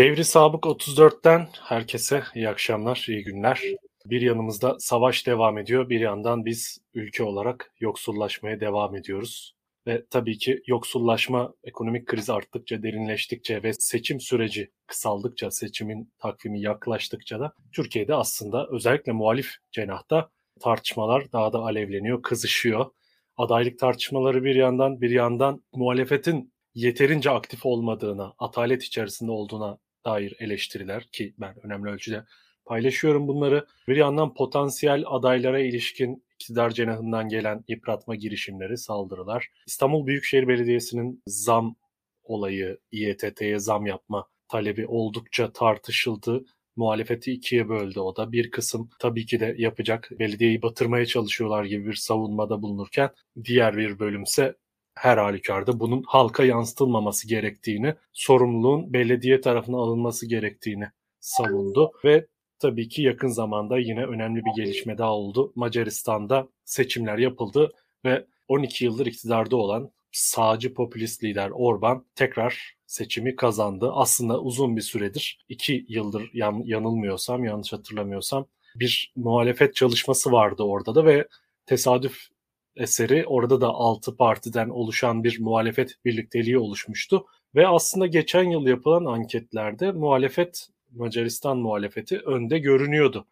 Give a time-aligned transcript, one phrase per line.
[0.00, 3.62] Devri Sabık 34'ten herkese iyi akşamlar, iyi günler.
[4.06, 9.54] Bir yanımızda savaş devam ediyor, bir yandan biz ülke olarak yoksullaşmaya devam ediyoruz.
[9.86, 17.40] Ve tabii ki yoksullaşma ekonomik kriz arttıkça, derinleştikçe ve seçim süreci kısaldıkça, seçimin takvimi yaklaştıkça
[17.40, 20.30] da Türkiye'de aslında özellikle muhalif cenahta
[20.60, 22.86] tartışmalar daha da alevleniyor, kızışıyor.
[23.36, 31.02] Adaylık tartışmaları bir yandan, bir yandan muhalefetin yeterince aktif olmadığına, atalet içerisinde olduğuna dair eleştiriler
[31.12, 32.24] ki ben önemli ölçüde
[32.64, 33.66] paylaşıyorum bunları.
[33.88, 39.48] Bir yandan potansiyel adaylara ilişkin iktidar cenahından gelen yıpratma girişimleri, saldırılar.
[39.66, 41.76] İstanbul Büyükşehir Belediyesi'nin zam
[42.22, 46.44] olayı, İETT'ye zam yapma talebi oldukça tartışıldı.
[46.76, 48.32] Muhalefeti ikiye böldü o da.
[48.32, 53.10] Bir kısım tabii ki de yapacak, belediyeyi batırmaya çalışıyorlar gibi bir savunmada bulunurken
[53.44, 54.54] diğer bir bölümse
[54.94, 60.84] her halükarda bunun halka yansıtılmaması gerektiğini, sorumluluğun belediye tarafına alınması gerektiğini
[61.20, 62.26] savundu ve
[62.58, 65.52] tabii ki yakın zamanda yine önemli bir gelişme daha oldu.
[65.54, 67.72] Macaristan'da seçimler yapıldı
[68.04, 73.90] ve 12 yıldır iktidarda olan sağcı popülist lider Orban tekrar seçimi kazandı.
[73.92, 78.46] Aslında uzun bir süredir, 2 yıldır yan, yanılmıyorsam, yanlış hatırlamıyorsam
[78.76, 81.28] bir muhalefet çalışması vardı orada da ve
[81.66, 82.28] tesadüf
[82.80, 87.26] eseri orada da 6 partiden oluşan bir muhalefet birlikteliği oluşmuştu.
[87.54, 93.26] Ve aslında geçen yıl yapılan anketlerde muhalefet Macaristan muhalefeti önde görünüyordu.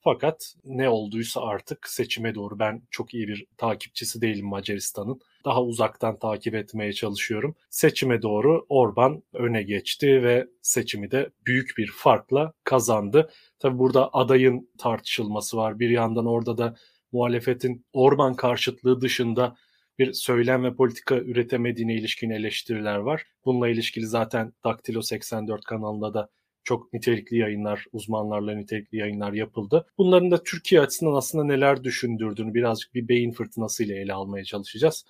[0.00, 5.20] Fakat ne olduysa artık seçime doğru ben çok iyi bir takipçisi değilim Macaristan'ın.
[5.44, 7.54] Daha uzaktan takip etmeye çalışıyorum.
[7.70, 13.30] Seçime doğru Orban öne geçti ve seçimi de büyük bir farkla kazandı.
[13.58, 15.78] Tabi burada adayın tartışılması var.
[15.78, 16.76] Bir yandan orada da
[17.12, 19.56] muhalefetin Orban karşıtlığı dışında
[19.98, 23.24] bir söylem ve politika üretemediğine ilişkin eleştiriler var.
[23.44, 26.28] Bununla ilişkili zaten Daktilo 84 kanalında da
[26.64, 29.86] çok nitelikli yayınlar, uzmanlarla nitelikli yayınlar yapıldı.
[29.98, 35.04] Bunların da Türkiye açısından aslında neler düşündürdüğünü birazcık bir beyin fırtınası ile ele almaya çalışacağız.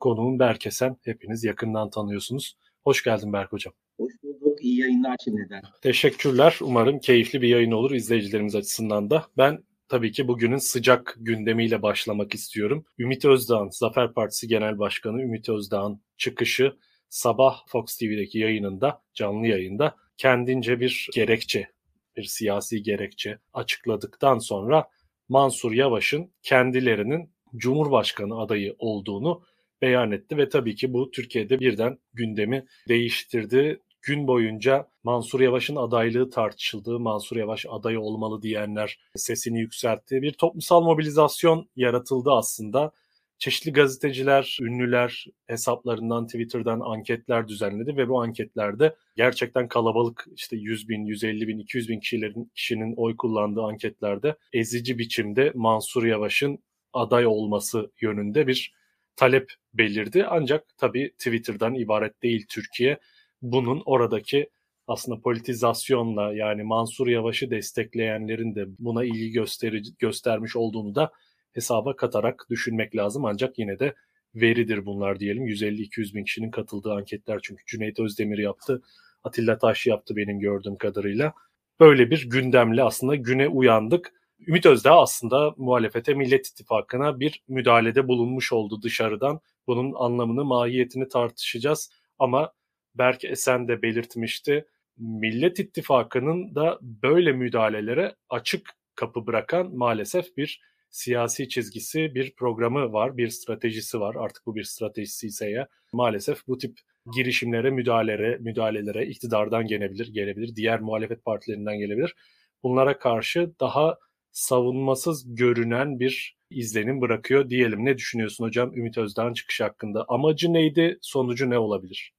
[0.00, 2.56] Konuğum Berkesen, hepiniz yakından tanıyorsunuz.
[2.84, 3.74] Hoş geldin Berk Hocam.
[4.00, 5.62] Hoş bulduk, iyi yayınlar şimdiden.
[5.82, 9.26] Teşekkürler, umarım keyifli bir yayın olur izleyicilerimiz açısından da.
[9.36, 12.84] Ben tabii ki bugünün sıcak gündemiyle başlamak istiyorum.
[12.98, 16.76] Ümit Özdağ'ın, Zafer Partisi Genel Başkanı Ümit Özdağ'ın çıkışı
[17.08, 21.68] sabah Fox TV'deki yayınında, canlı yayında kendince bir gerekçe,
[22.16, 24.88] bir siyasi gerekçe açıkladıktan sonra
[25.28, 29.42] Mansur Yavaş'ın kendilerinin Cumhurbaşkanı adayı olduğunu
[29.82, 33.82] beyan etti ve tabii ki bu Türkiye'de birden gündemi değiştirdi.
[34.06, 37.00] Gün boyunca Mansur Yavaş'ın adaylığı tartışıldı.
[37.00, 40.22] Mansur Yavaş aday olmalı diyenler sesini yükseltti.
[40.22, 42.92] Bir toplumsal mobilizasyon yaratıldı aslında
[43.38, 51.04] çeşitli gazeteciler, ünlüler hesaplarından, Twitter'dan anketler düzenledi ve bu anketlerde gerçekten kalabalık işte 100 bin,
[51.04, 56.58] 150 bin, 200 bin kişilerin, kişinin oy kullandığı anketlerde ezici biçimde Mansur Yavaş'ın
[56.92, 58.74] aday olması yönünde bir
[59.16, 60.26] talep belirdi.
[60.30, 62.98] Ancak tabii Twitter'dan ibaret değil Türkiye.
[63.42, 64.50] Bunun oradaki
[64.86, 71.12] aslında politizasyonla yani Mansur Yavaş'ı destekleyenlerin de buna ilgi gösteri, göstermiş olduğunu da
[71.52, 73.24] hesaba katarak düşünmek lazım.
[73.24, 73.94] Ancak yine de
[74.34, 75.46] veridir bunlar diyelim.
[75.46, 78.82] 150-200 bin kişinin katıldığı anketler çünkü Cüneyt Özdemir yaptı.
[79.24, 81.32] Atilla Taş yaptı benim gördüğüm kadarıyla.
[81.80, 84.12] Böyle bir gündemle aslında güne uyandık.
[84.48, 89.40] Ümit Özdağ aslında muhalefete Millet İttifakı'na bir müdahalede bulunmuş oldu dışarıdan.
[89.66, 91.90] Bunun anlamını, mahiyetini tartışacağız.
[92.18, 92.52] Ama
[92.98, 94.66] Berk Esen de belirtmişti.
[94.98, 100.60] Millet İttifakı'nın da böyle müdahalelere açık kapı bırakan maalesef bir
[100.90, 104.14] siyasi çizgisi, bir programı var, bir stratejisi var.
[104.14, 106.78] Artık bu bir stratejisi ise ya maalesef bu tip
[107.14, 112.14] girişimlere, müdahalelere, müdahalelere iktidardan gelebilir, gelebilir, diğer muhalefet partilerinden gelebilir.
[112.62, 113.98] Bunlara karşı daha
[114.32, 117.84] savunmasız görünen bir izlenim bırakıyor diyelim.
[117.84, 120.04] Ne düşünüyorsun hocam Ümit Özdağ'ın çıkışı hakkında?
[120.08, 122.12] Amacı neydi, sonucu ne olabilir?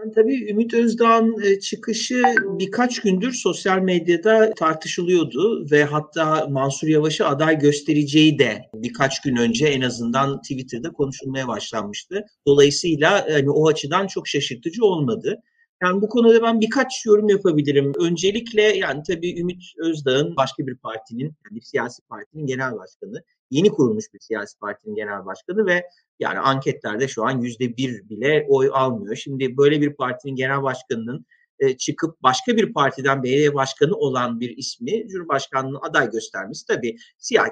[0.00, 2.22] Yani tabii Ümit Özdağ'ın e, çıkışı
[2.58, 9.66] birkaç gündür sosyal medyada tartışılıyordu ve hatta Mansur Yavaş'ı aday göstereceği de birkaç gün önce
[9.66, 12.24] en azından Twitter'da konuşulmaya başlanmıştı.
[12.46, 15.42] Dolayısıyla yani o açıdan çok şaşırtıcı olmadı.
[15.82, 17.92] Yani bu konuda ben birkaç yorum yapabilirim.
[18.00, 23.70] Öncelikle yani tabii Ümit Özdağ'ın başka bir partinin, yani bir siyasi partinin genel başkanı yeni
[23.70, 25.86] kurulmuş bir siyasi partinin genel başkanı ve
[26.20, 29.16] yani anketlerde şu an yüzde bir bile oy almıyor.
[29.16, 31.26] Şimdi böyle bir partinin genel başkanının
[31.60, 36.96] e, çıkıp başka bir partiden belediye başkanı olan bir ismi Cumhurbaşkanlığına aday göstermesi tabii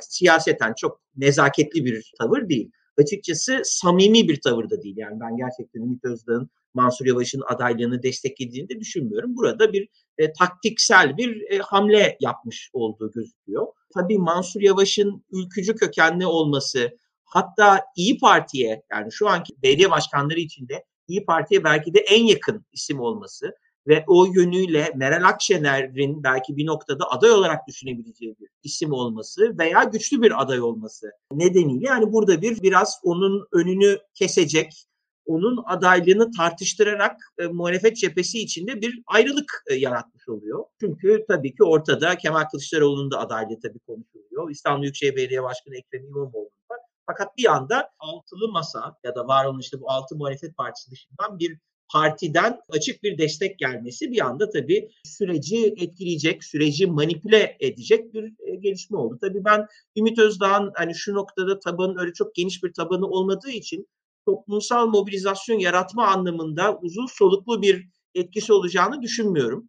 [0.00, 2.70] siyaseten çok nezaketli bir tavır değil.
[2.98, 4.96] Açıkçası samimi bir tavır da değil.
[4.96, 9.36] Yani ben gerçekten Ümit Özdağ'ın Mansur Yavaş'ın adaylığını desteklediğini de düşünmüyorum.
[9.36, 13.66] Burada bir e, taktiksel bir e, hamle yapmış olduğu gözüküyor.
[13.94, 20.84] Tabii Mansur Yavaş'ın ülkücü kökenli olması, hatta İyi Parti'ye yani şu anki belediye başkanları içinde
[21.08, 23.54] İyi Parti'ye belki de en yakın isim olması
[23.88, 29.84] ve o yönüyle Meral Akşener'in belki bir noktada aday olarak düşünebileceği bir isim olması veya
[29.84, 34.86] güçlü bir aday olması nedeniyle yani burada bir biraz onun önünü kesecek,
[35.26, 40.64] onun adaylığını tartıştırarak e, muhalefet cephesi içinde bir ayrılık e, yaratmış oluyor.
[40.80, 44.50] Çünkü tabii ki ortada Kemal Kılıçdaroğlu'nun da adaylığı tabii konuşuluyor.
[44.50, 46.78] İstanbul Büyükşehir Belediye Başkanı Ekrem İmamoğlu var.
[47.06, 51.38] Fakat bir anda altılı masa ya da var olan işte bu altı muhalefet partisi dışından
[51.38, 51.58] bir
[51.92, 58.54] partiden açık bir destek gelmesi bir anda tabii süreci etkileyecek, süreci manipüle edecek bir e,
[58.56, 59.18] gelişme oldu.
[59.20, 63.88] Tabii ben Ümit Özdağ'ın hani şu noktada tabanın öyle çok geniş bir tabanı olmadığı için
[64.26, 69.68] toplumsal mobilizasyon yaratma anlamında uzun soluklu bir etkisi olacağını düşünmüyorum.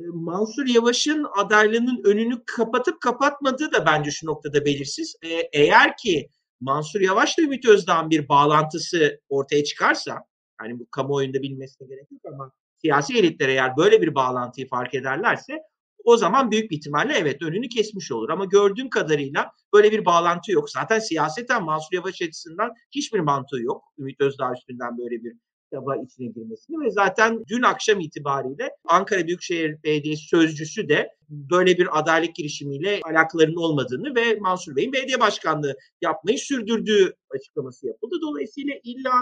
[0.00, 5.16] E, Mansur Yavaş'ın adaylığının önünü kapatıp kapatmadığı da bence şu noktada belirsiz.
[5.22, 6.28] E, eğer ki
[6.60, 10.18] Mansur Yavaş'la Ümit Özdağ'ın bir bağlantısı ortaya çıkarsa,
[10.62, 15.62] yani bu kamuoyunda bilmesine gerek yok ama siyasi elitler eğer böyle bir bağlantıyı fark ederlerse
[16.04, 18.30] o zaman büyük bir ihtimalle evet önünü kesmiş olur.
[18.30, 20.70] Ama gördüğüm kadarıyla böyle bir bağlantı yok.
[20.70, 23.82] Zaten siyaseten Mansur Yavaş açısından hiçbir mantığı yok.
[23.98, 25.32] Ümit Özdağ üstünden böyle bir
[25.64, 31.98] kitaba içine girmesini ve zaten dün akşam itibariyle Ankara Büyükşehir Belediyesi sözcüsü de böyle bir
[31.98, 38.14] adalet girişimiyle alakalarının olmadığını ve Mansur Bey'in belediye başkanlığı yapmayı sürdürdüğü açıklaması yapıldı.
[38.22, 39.12] Dolayısıyla illa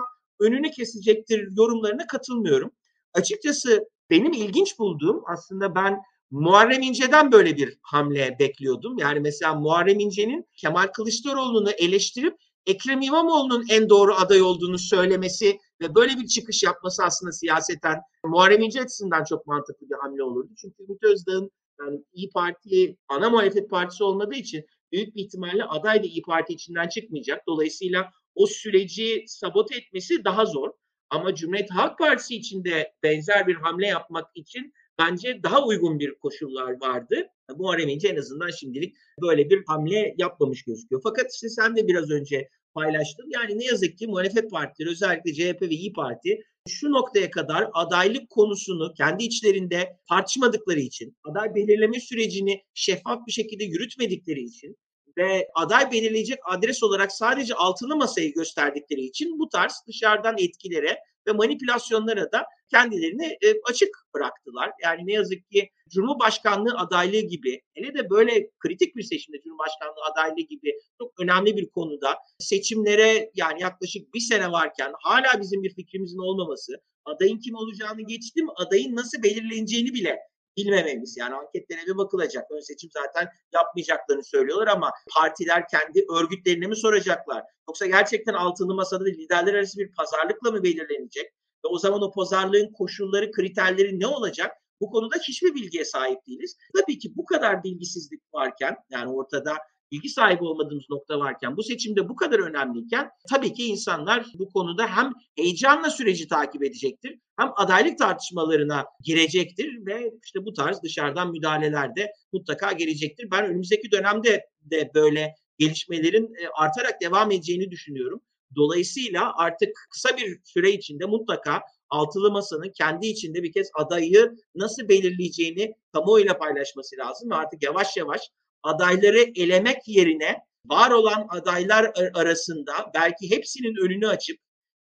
[0.40, 2.70] önünü kesecektir yorumlarına katılmıyorum.
[3.14, 6.00] Açıkçası benim ilginç bulduğum aslında ben
[6.30, 8.98] Muharrem İnce'den böyle bir hamle bekliyordum.
[8.98, 12.36] Yani mesela Muharrem İnce'nin Kemal Kılıçdaroğlu'nu eleştirip
[12.66, 18.62] Ekrem İmamoğlu'nun en doğru aday olduğunu söylemesi ve böyle bir çıkış yapması aslında siyaseten Muharrem
[18.62, 20.52] İnce açısından çok mantıklı bir hamle olurdu.
[20.60, 21.50] Çünkü Ümit Özdağ'ın
[21.80, 26.52] yani İyi Parti ana muhalefet partisi olmadığı için büyük bir ihtimalle aday da İyi Parti
[26.52, 27.46] içinden çıkmayacak.
[27.48, 30.70] Dolayısıyla o süreci sabote etmesi daha zor.
[31.10, 36.80] Ama Cumhuriyet Halk Partisi içinde benzer bir hamle yapmak için bence daha uygun bir koşullar
[36.80, 37.26] vardı.
[37.56, 41.00] Muharrem İnce en azından şimdilik böyle bir hamle yapmamış gözüküyor.
[41.04, 43.26] Fakat işte sen de biraz önce paylaştın.
[43.30, 48.30] Yani ne yazık ki muhalefet partileri özellikle CHP ve İyi Parti şu noktaya kadar adaylık
[48.30, 54.76] konusunu kendi içlerinde tartışmadıkları için, aday belirleme sürecini şeffaf bir şekilde yürütmedikleri için
[55.16, 61.32] ve aday belirleyecek adres olarak sadece altılı masayı gösterdikleri için bu tarz dışarıdan etkilere ve
[61.32, 64.70] manipülasyonlara da kendilerini e, açık bıraktılar.
[64.82, 70.46] Yani ne yazık ki Cumhurbaşkanlığı adaylığı gibi hele de böyle kritik bir seçimde Cumhurbaşkanlığı adaylığı
[70.48, 76.18] gibi çok önemli bir konuda seçimlere yani yaklaşık bir sene varken hala bizim bir fikrimizin
[76.18, 76.72] olmaması,
[77.04, 80.18] adayın kim olacağını geçtim, adayın nasıl belirleneceğini bile
[80.56, 81.16] bilmememiz.
[81.16, 82.50] Yani anketlere bir bakılacak.
[82.50, 87.42] Ön seçim zaten yapmayacaklarını söylüyorlar ama partiler kendi örgütlerine mi soracaklar?
[87.68, 91.26] Yoksa gerçekten altılı masada liderler arası bir pazarlıkla mı belirlenecek?
[91.64, 94.52] Ve o zaman o pazarlığın koşulları, kriterleri ne olacak?
[94.80, 96.56] Bu konuda hiçbir bilgiye sahip değiliz.
[96.76, 99.56] Tabii ki bu kadar bilgisizlik varken yani ortada
[99.92, 104.86] bilgi sahibi olmadığımız nokta varken, bu seçimde bu kadar önemliyken tabii ki insanlar bu konuda
[104.86, 111.96] hem heyecanla süreci takip edecektir, hem adaylık tartışmalarına girecektir ve işte bu tarz dışarıdan müdahaleler
[111.96, 113.28] de mutlaka gelecektir.
[113.32, 118.20] Ben önümüzdeki dönemde de böyle gelişmelerin e, artarak devam edeceğini düşünüyorum.
[118.56, 124.88] Dolayısıyla artık kısa bir süre içinde mutlaka altılı masanın kendi içinde bir kez adayı nasıl
[124.88, 127.30] belirleyeceğini kamuoyuyla paylaşması lazım.
[127.30, 128.20] Ve artık yavaş yavaş
[128.66, 134.38] adayları elemek yerine var olan adaylar arasında belki hepsinin önünü açıp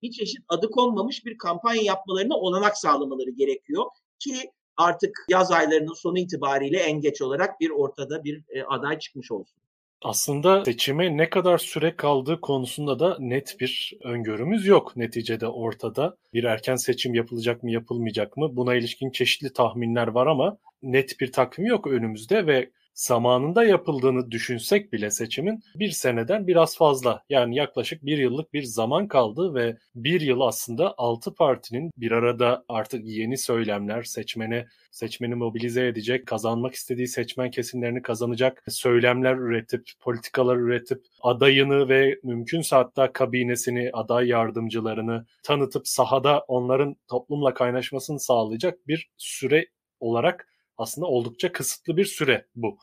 [0.01, 3.85] bir çeşit adı konmamış bir kampanya yapmalarına olanak sağlamaları gerekiyor
[4.19, 9.31] ki artık yaz aylarının sonu itibariyle en geç olarak bir ortada bir e, aday çıkmış
[9.31, 9.61] olsun.
[10.01, 16.17] Aslında seçime ne kadar süre kaldığı konusunda da net bir öngörümüz yok neticede ortada.
[16.33, 21.31] Bir erken seçim yapılacak mı yapılmayacak mı buna ilişkin çeşitli tahminler var ama net bir
[21.31, 22.69] takvim yok önümüzde ve
[22.99, 29.07] zamanında yapıldığını düşünsek bile seçimin bir seneden biraz fazla yani yaklaşık bir yıllık bir zaman
[29.07, 35.87] kaldı ve bir yıl aslında altı partinin bir arada artık yeni söylemler seçmeni seçmeni mobilize
[35.87, 43.89] edecek, kazanmak istediği seçmen kesimlerini kazanacak söylemler üretip, politikalar üretip, adayını ve mümkünse hatta kabinesini,
[43.93, 49.65] aday yardımcılarını tanıtıp sahada onların toplumla kaynaşmasını sağlayacak bir süre
[49.99, 50.47] olarak
[50.79, 52.77] aslında oldukça kısıtlı bir süre bu.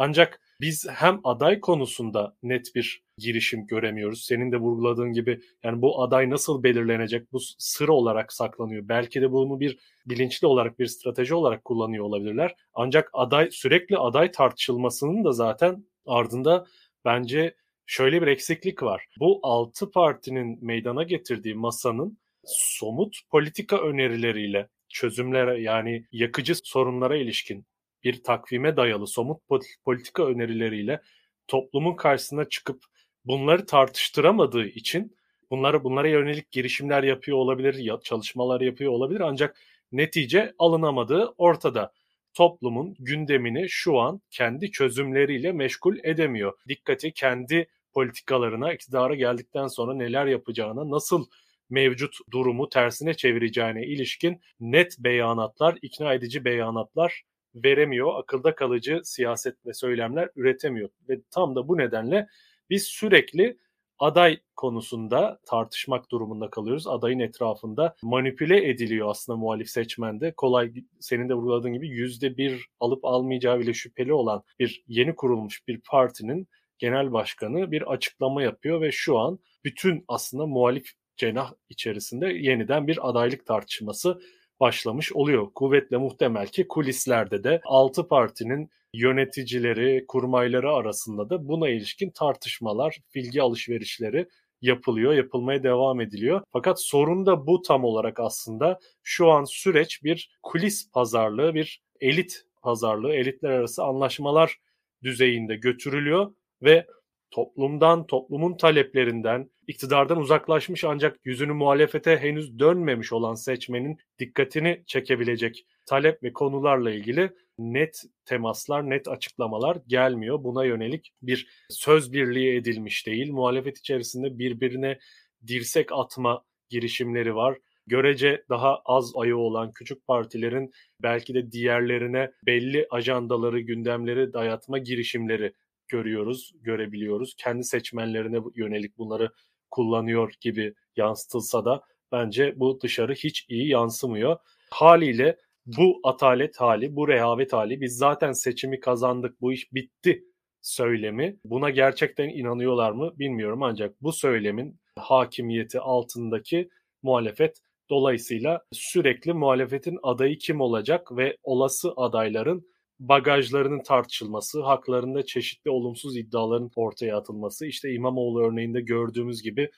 [0.00, 4.24] Ancak biz hem aday konusunda net bir girişim göremiyoruz.
[4.24, 7.32] Senin de vurguladığın gibi yani bu aday nasıl belirlenecek?
[7.32, 8.88] Bu sır olarak saklanıyor.
[8.88, 12.54] Belki de bunu bir bilinçli olarak bir strateji olarak kullanıyor olabilirler.
[12.74, 16.66] Ancak aday sürekli aday tartışılmasının da zaten ardında
[17.04, 17.54] bence
[17.86, 19.06] şöyle bir eksiklik var.
[19.20, 27.66] Bu altı partinin meydana getirdiği masanın somut politika önerileriyle çözümlere yani yakıcı sorunlara ilişkin
[28.04, 29.40] bir takvime dayalı somut
[29.84, 31.00] politika önerileriyle
[31.48, 32.84] toplumun karşısına çıkıp
[33.24, 35.16] bunları tartıştıramadığı için
[35.50, 39.56] bunları bunlara yönelik girişimler yapıyor olabilir, çalışmalar yapıyor olabilir ancak
[39.92, 41.92] netice alınamadığı ortada.
[42.34, 46.52] Toplumun gündemini şu an kendi çözümleriyle meşgul edemiyor.
[46.68, 51.26] Dikkati kendi politikalarına, iktidara geldikten sonra neler yapacağına, nasıl
[51.70, 57.22] mevcut durumu tersine çevireceğine ilişkin net beyanatlar, ikna edici beyanatlar
[57.54, 58.18] veremiyor.
[58.18, 60.88] Akılda kalıcı siyaset ve söylemler üretemiyor.
[61.08, 62.28] Ve tam da bu nedenle
[62.70, 63.58] biz sürekli
[63.98, 66.86] aday konusunda tartışmak durumunda kalıyoruz.
[66.86, 70.32] Adayın etrafında manipüle ediliyor aslında muhalif seçmende.
[70.36, 75.68] Kolay senin de vurguladığın gibi yüzde bir alıp almayacağı bile şüpheli olan bir yeni kurulmuş
[75.68, 82.26] bir partinin genel başkanı bir açıklama yapıyor ve şu an bütün aslında muhalif cenah içerisinde
[82.26, 84.20] yeniden bir adaylık tartışması
[84.60, 85.48] başlamış oluyor.
[85.54, 93.42] Kuvvetle muhtemel ki kulislerde de 6 partinin yöneticileri, kurmayları arasında da buna ilişkin tartışmalar, bilgi
[93.42, 94.28] alışverişleri
[94.60, 96.42] yapılıyor, yapılmaya devam ediliyor.
[96.52, 102.42] Fakat sorun da bu tam olarak aslında şu an süreç bir kulis pazarlığı, bir elit
[102.62, 104.56] pazarlığı, elitler arası anlaşmalar
[105.02, 106.86] düzeyinde götürülüyor ve
[107.30, 116.22] toplumdan, toplumun taleplerinden, iktidardan uzaklaşmış ancak yüzünü muhalefete henüz dönmemiş olan seçmenin dikkatini çekebilecek talep
[116.22, 120.44] ve konularla ilgili net temaslar, net açıklamalar gelmiyor.
[120.44, 123.32] Buna yönelik bir söz birliği edilmiş değil.
[123.32, 124.98] Muhalefet içerisinde birbirine
[125.46, 127.58] dirsek atma girişimleri var.
[127.86, 130.70] Görece daha az ayı olan küçük partilerin
[131.02, 135.52] belki de diğerlerine belli ajandaları, gündemleri dayatma girişimleri
[135.88, 137.34] görüyoruz, görebiliyoruz.
[137.38, 139.30] Kendi seçmenlerine yönelik bunları
[139.70, 144.36] kullanıyor gibi yansıtılsa da bence bu dışarı hiç iyi yansımıyor.
[144.70, 150.24] Haliyle bu atalet hali, bu rehavet hali biz zaten seçimi kazandık, bu iş bitti
[150.60, 151.36] söylemi.
[151.44, 156.68] Buna gerçekten inanıyorlar mı bilmiyorum ancak bu söylemin hakimiyeti altındaki
[157.02, 157.58] muhalefet
[157.90, 162.66] dolayısıyla sürekli muhalefetin adayı kim olacak ve olası adayların
[163.00, 169.70] bagajlarının tartışılması, haklarında çeşitli olumsuz iddiaların ortaya atılması, işte İmamoğlu örneğinde gördüğümüz gibi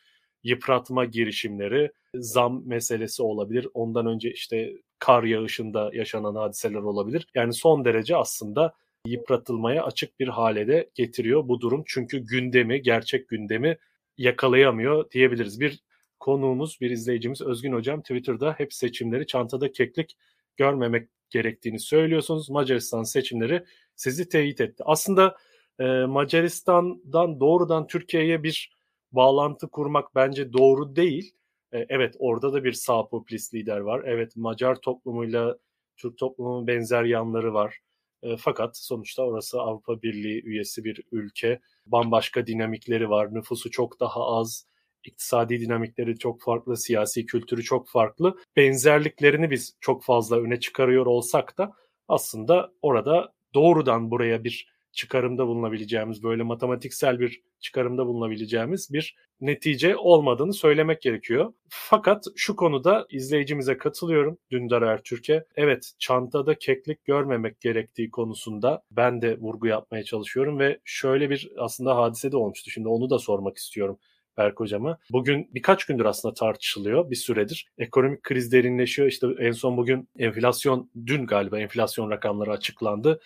[0.44, 3.68] yıpratma girişimleri, zam meselesi olabilir.
[3.74, 7.26] Ondan önce işte kar yağışında yaşanan hadiseler olabilir.
[7.34, 8.74] Yani son derece aslında
[9.06, 11.82] yıpratılmaya açık bir hale de getiriyor bu durum.
[11.86, 13.76] Çünkü gündemi, gerçek gündemi
[14.18, 15.60] yakalayamıyor diyebiliriz.
[15.60, 15.80] Bir
[16.20, 20.16] konuğumuz, bir izleyicimiz Özgün Hocam Twitter'da hep seçimleri çantada keklik
[20.56, 22.50] görmemek gerektiğini söylüyorsunuz.
[22.50, 23.64] Macaristan seçimleri
[23.96, 24.82] sizi teyit etti.
[24.86, 25.36] Aslında
[25.78, 28.76] e, Macaristan'dan doğrudan Türkiye'ye bir
[29.12, 31.34] bağlantı kurmak bence doğru değil.
[31.72, 34.02] E, evet orada da bir sağ popülist lider var.
[34.06, 35.58] Evet Macar toplumuyla
[35.96, 37.78] Türk toplumunun benzer yanları var.
[38.22, 41.60] E, fakat sonuçta orası Avrupa Birliği üyesi bir ülke.
[41.86, 43.34] Bambaşka dinamikleri var.
[43.34, 44.66] Nüfusu çok daha az
[45.04, 48.36] iktisadi dinamikleri çok farklı, siyasi kültürü çok farklı.
[48.56, 51.72] Benzerliklerini biz çok fazla öne çıkarıyor olsak da
[52.08, 60.54] aslında orada doğrudan buraya bir çıkarımda bulunabileceğimiz, böyle matematiksel bir çıkarımda bulunabileceğimiz bir netice olmadığını
[60.54, 61.52] söylemek gerekiyor.
[61.68, 65.44] Fakat şu konuda izleyicimize katılıyorum Dündar Ertürk'e.
[65.56, 71.96] Evet çantada keklik görmemek gerektiği konusunda ben de vurgu yapmaya çalışıyorum ve şöyle bir aslında
[71.96, 72.70] hadise de olmuştu.
[72.70, 73.98] Şimdi onu da sormak istiyorum.
[74.40, 74.98] Berk Hocam'a.
[75.10, 77.66] Bugün birkaç gündür aslında tartışılıyor bir süredir.
[77.78, 79.08] Ekonomik kriz derinleşiyor.
[79.08, 83.20] İşte en son bugün enflasyon, dün galiba enflasyon rakamları açıklandı.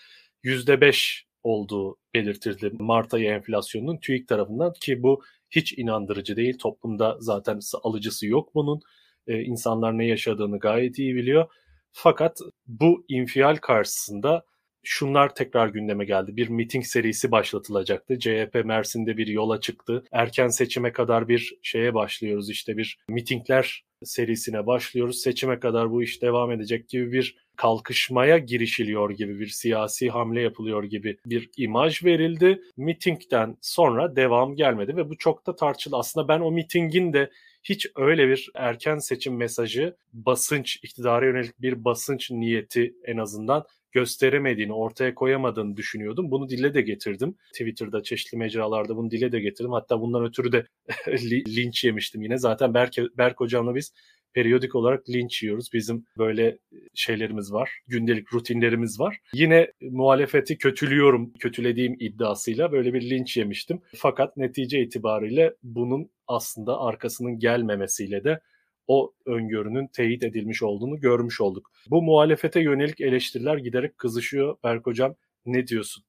[0.45, 6.59] %5 olduğu belirtildi Mart ayı enflasyonunun TÜİK tarafından ki bu hiç inandırıcı değil.
[6.59, 8.81] Toplumda zaten alıcısı yok bunun.
[9.27, 11.47] Ee, insanlar ne yaşadığını gayet iyi biliyor.
[11.93, 14.45] Fakat bu infial karşısında
[14.85, 16.37] şunlar tekrar gündeme geldi.
[16.37, 18.19] Bir miting serisi başlatılacaktı.
[18.19, 20.05] CHP Mersin'de bir yola çıktı.
[20.13, 22.51] Erken seçime kadar bir şeye başlıyoruz.
[22.51, 25.21] İşte bir mitingler serisine başlıyoruz.
[25.21, 30.85] Seçime kadar bu iş devam edecek gibi bir kalkışmaya girişiliyor gibi bir siyasi hamle yapılıyor
[30.85, 32.63] gibi bir imaj verildi.
[32.77, 35.97] Mitingden sonra devam gelmedi ve bu çok da tartışıldı.
[35.97, 37.31] Aslında ben o mitingin de
[37.65, 44.73] hiç öyle bir erken seçim mesajı basınç, iktidara yönelik bir basınç niyeti en azından gösteremediğini,
[44.73, 46.31] ortaya koyamadığını düşünüyordum.
[46.31, 47.37] Bunu dile de getirdim.
[47.53, 49.73] Twitter'da, çeşitli mecralarda bunu dile de getirdim.
[49.73, 50.67] Hatta bundan ötürü de
[51.57, 52.39] linç yemiştim yine.
[52.39, 53.93] Zaten Berk, Berk hocamla biz
[54.35, 55.73] periyodik olarak linç yiyoruz.
[55.73, 56.59] Bizim böyle
[56.95, 57.71] şeylerimiz var.
[57.87, 59.19] Gündelik rutinlerimiz var.
[59.35, 63.81] Yine muhalefeti kötülüyorum, kötülediğim iddiasıyla böyle bir linç yemiştim.
[63.97, 68.41] Fakat netice itibariyle bunun aslında arkasının gelmemesiyle de
[68.87, 71.71] o öngörünün teyit edilmiş olduğunu görmüş olduk.
[71.91, 74.57] Bu muhalefete yönelik eleştiriler giderek kızışıyor.
[74.65, 75.15] Berk Hocam
[75.47, 76.05] ne diyorsun?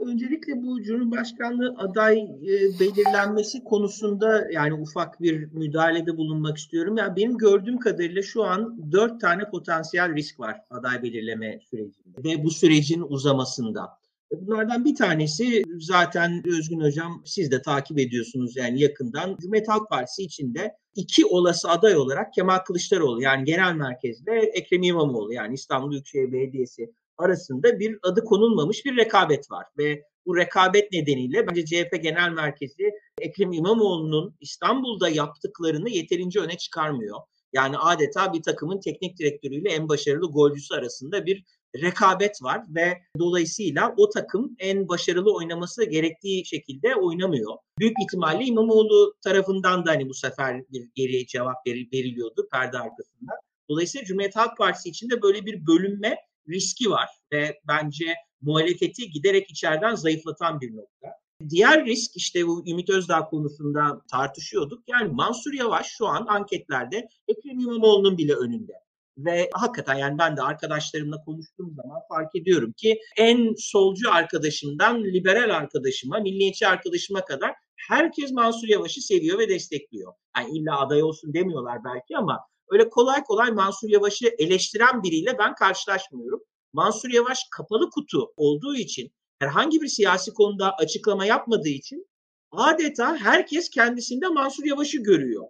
[0.00, 6.96] Öncelikle bu Cumhurbaşkanlığı aday e, belirlenmesi konusunda yani ufak bir müdahalede bulunmak istiyorum.
[6.96, 12.44] Yani benim gördüğüm kadarıyla şu an dört tane potansiyel risk var aday belirleme sürecinde ve
[12.44, 13.98] bu sürecin uzamasında.
[14.40, 19.36] Bunlardan bir tanesi zaten Özgün Hocam siz de takip ediyorsunuz yani yakından.
[19.40, 25.32] Cumhuriyet Halk Partisi içinde iki olası aday olarak Kemal Kılıçdaroğlu yani genel merkezde Ekrem İmamoğlu
[25.32, 31.46] yani İstanbul Büyükşehir Belediyesi arasında bir adı konulmamış bir rekabet var ve bu rekabet nedeniyle
[31.46, 37.18] bence CHP Genel Merkezi Ekrem İmamoğlu'nun İstanbul'da yaptıklarını yeterince öne çıkarmıyor.
[37.52, 41.44] Yani adeta bir takımın teknik direktörüyle en başarılı golcüsü arasında bir
[41.82, 47.56] rekabet var ve dolayısıyla o takım en başarılı oynaması gerektiği şekilde oynamıyor.
[47.78, 53.32] Büyük ihtimalle İmamoğlu tarafından da hani bu sefer bir geriye cevap veriliyordu perde arkasında.
[53.70, 56.16] Dolayısıyla Cumhuriyet Halk Partisi içinde böyle bir bölünme
[56.48, 61.08] riski var ve bence muhalefeti giderek içeriden zayıflatan bir nokta.
[61.48, 64.82] Diğer risk işte bu Ümit Özdağ konusunda tartışıyorduk.
[64.88, 68.72] Yani Mansur Yavaş şu an anketlerde Ekrem İmamoğlu'nun bile önünde.
[69.18, 75.54] Ve hakikaten yani ben de arkadaşlarımla konuştuğum zaman fark ediyorum ki en solcu arkadaşımdan liberal
[75.56, 77.54] arkadaşıma, milliyetçi arkadaşıma kadar
[77.88, 80.12] herkes Mansur Yavaş'ı seviyor ve destekliyor.
[80.36, 85.54] Yani illa aday olsun demiyorlar belki ama öyle kolay kolay Mansur Yavaş'ı eleştiren biriyle ben
[85.54, 86.40] karşılaşmıyorum.
[86.72, 92.06] Mansur Yavaş kapalı kutu olduğu için herhangi bir siyasi konuda açıklama yapmadığı için
[92.52, 95.44] adeta herkes kendisinde Mansur Yavaş'ı görüyor.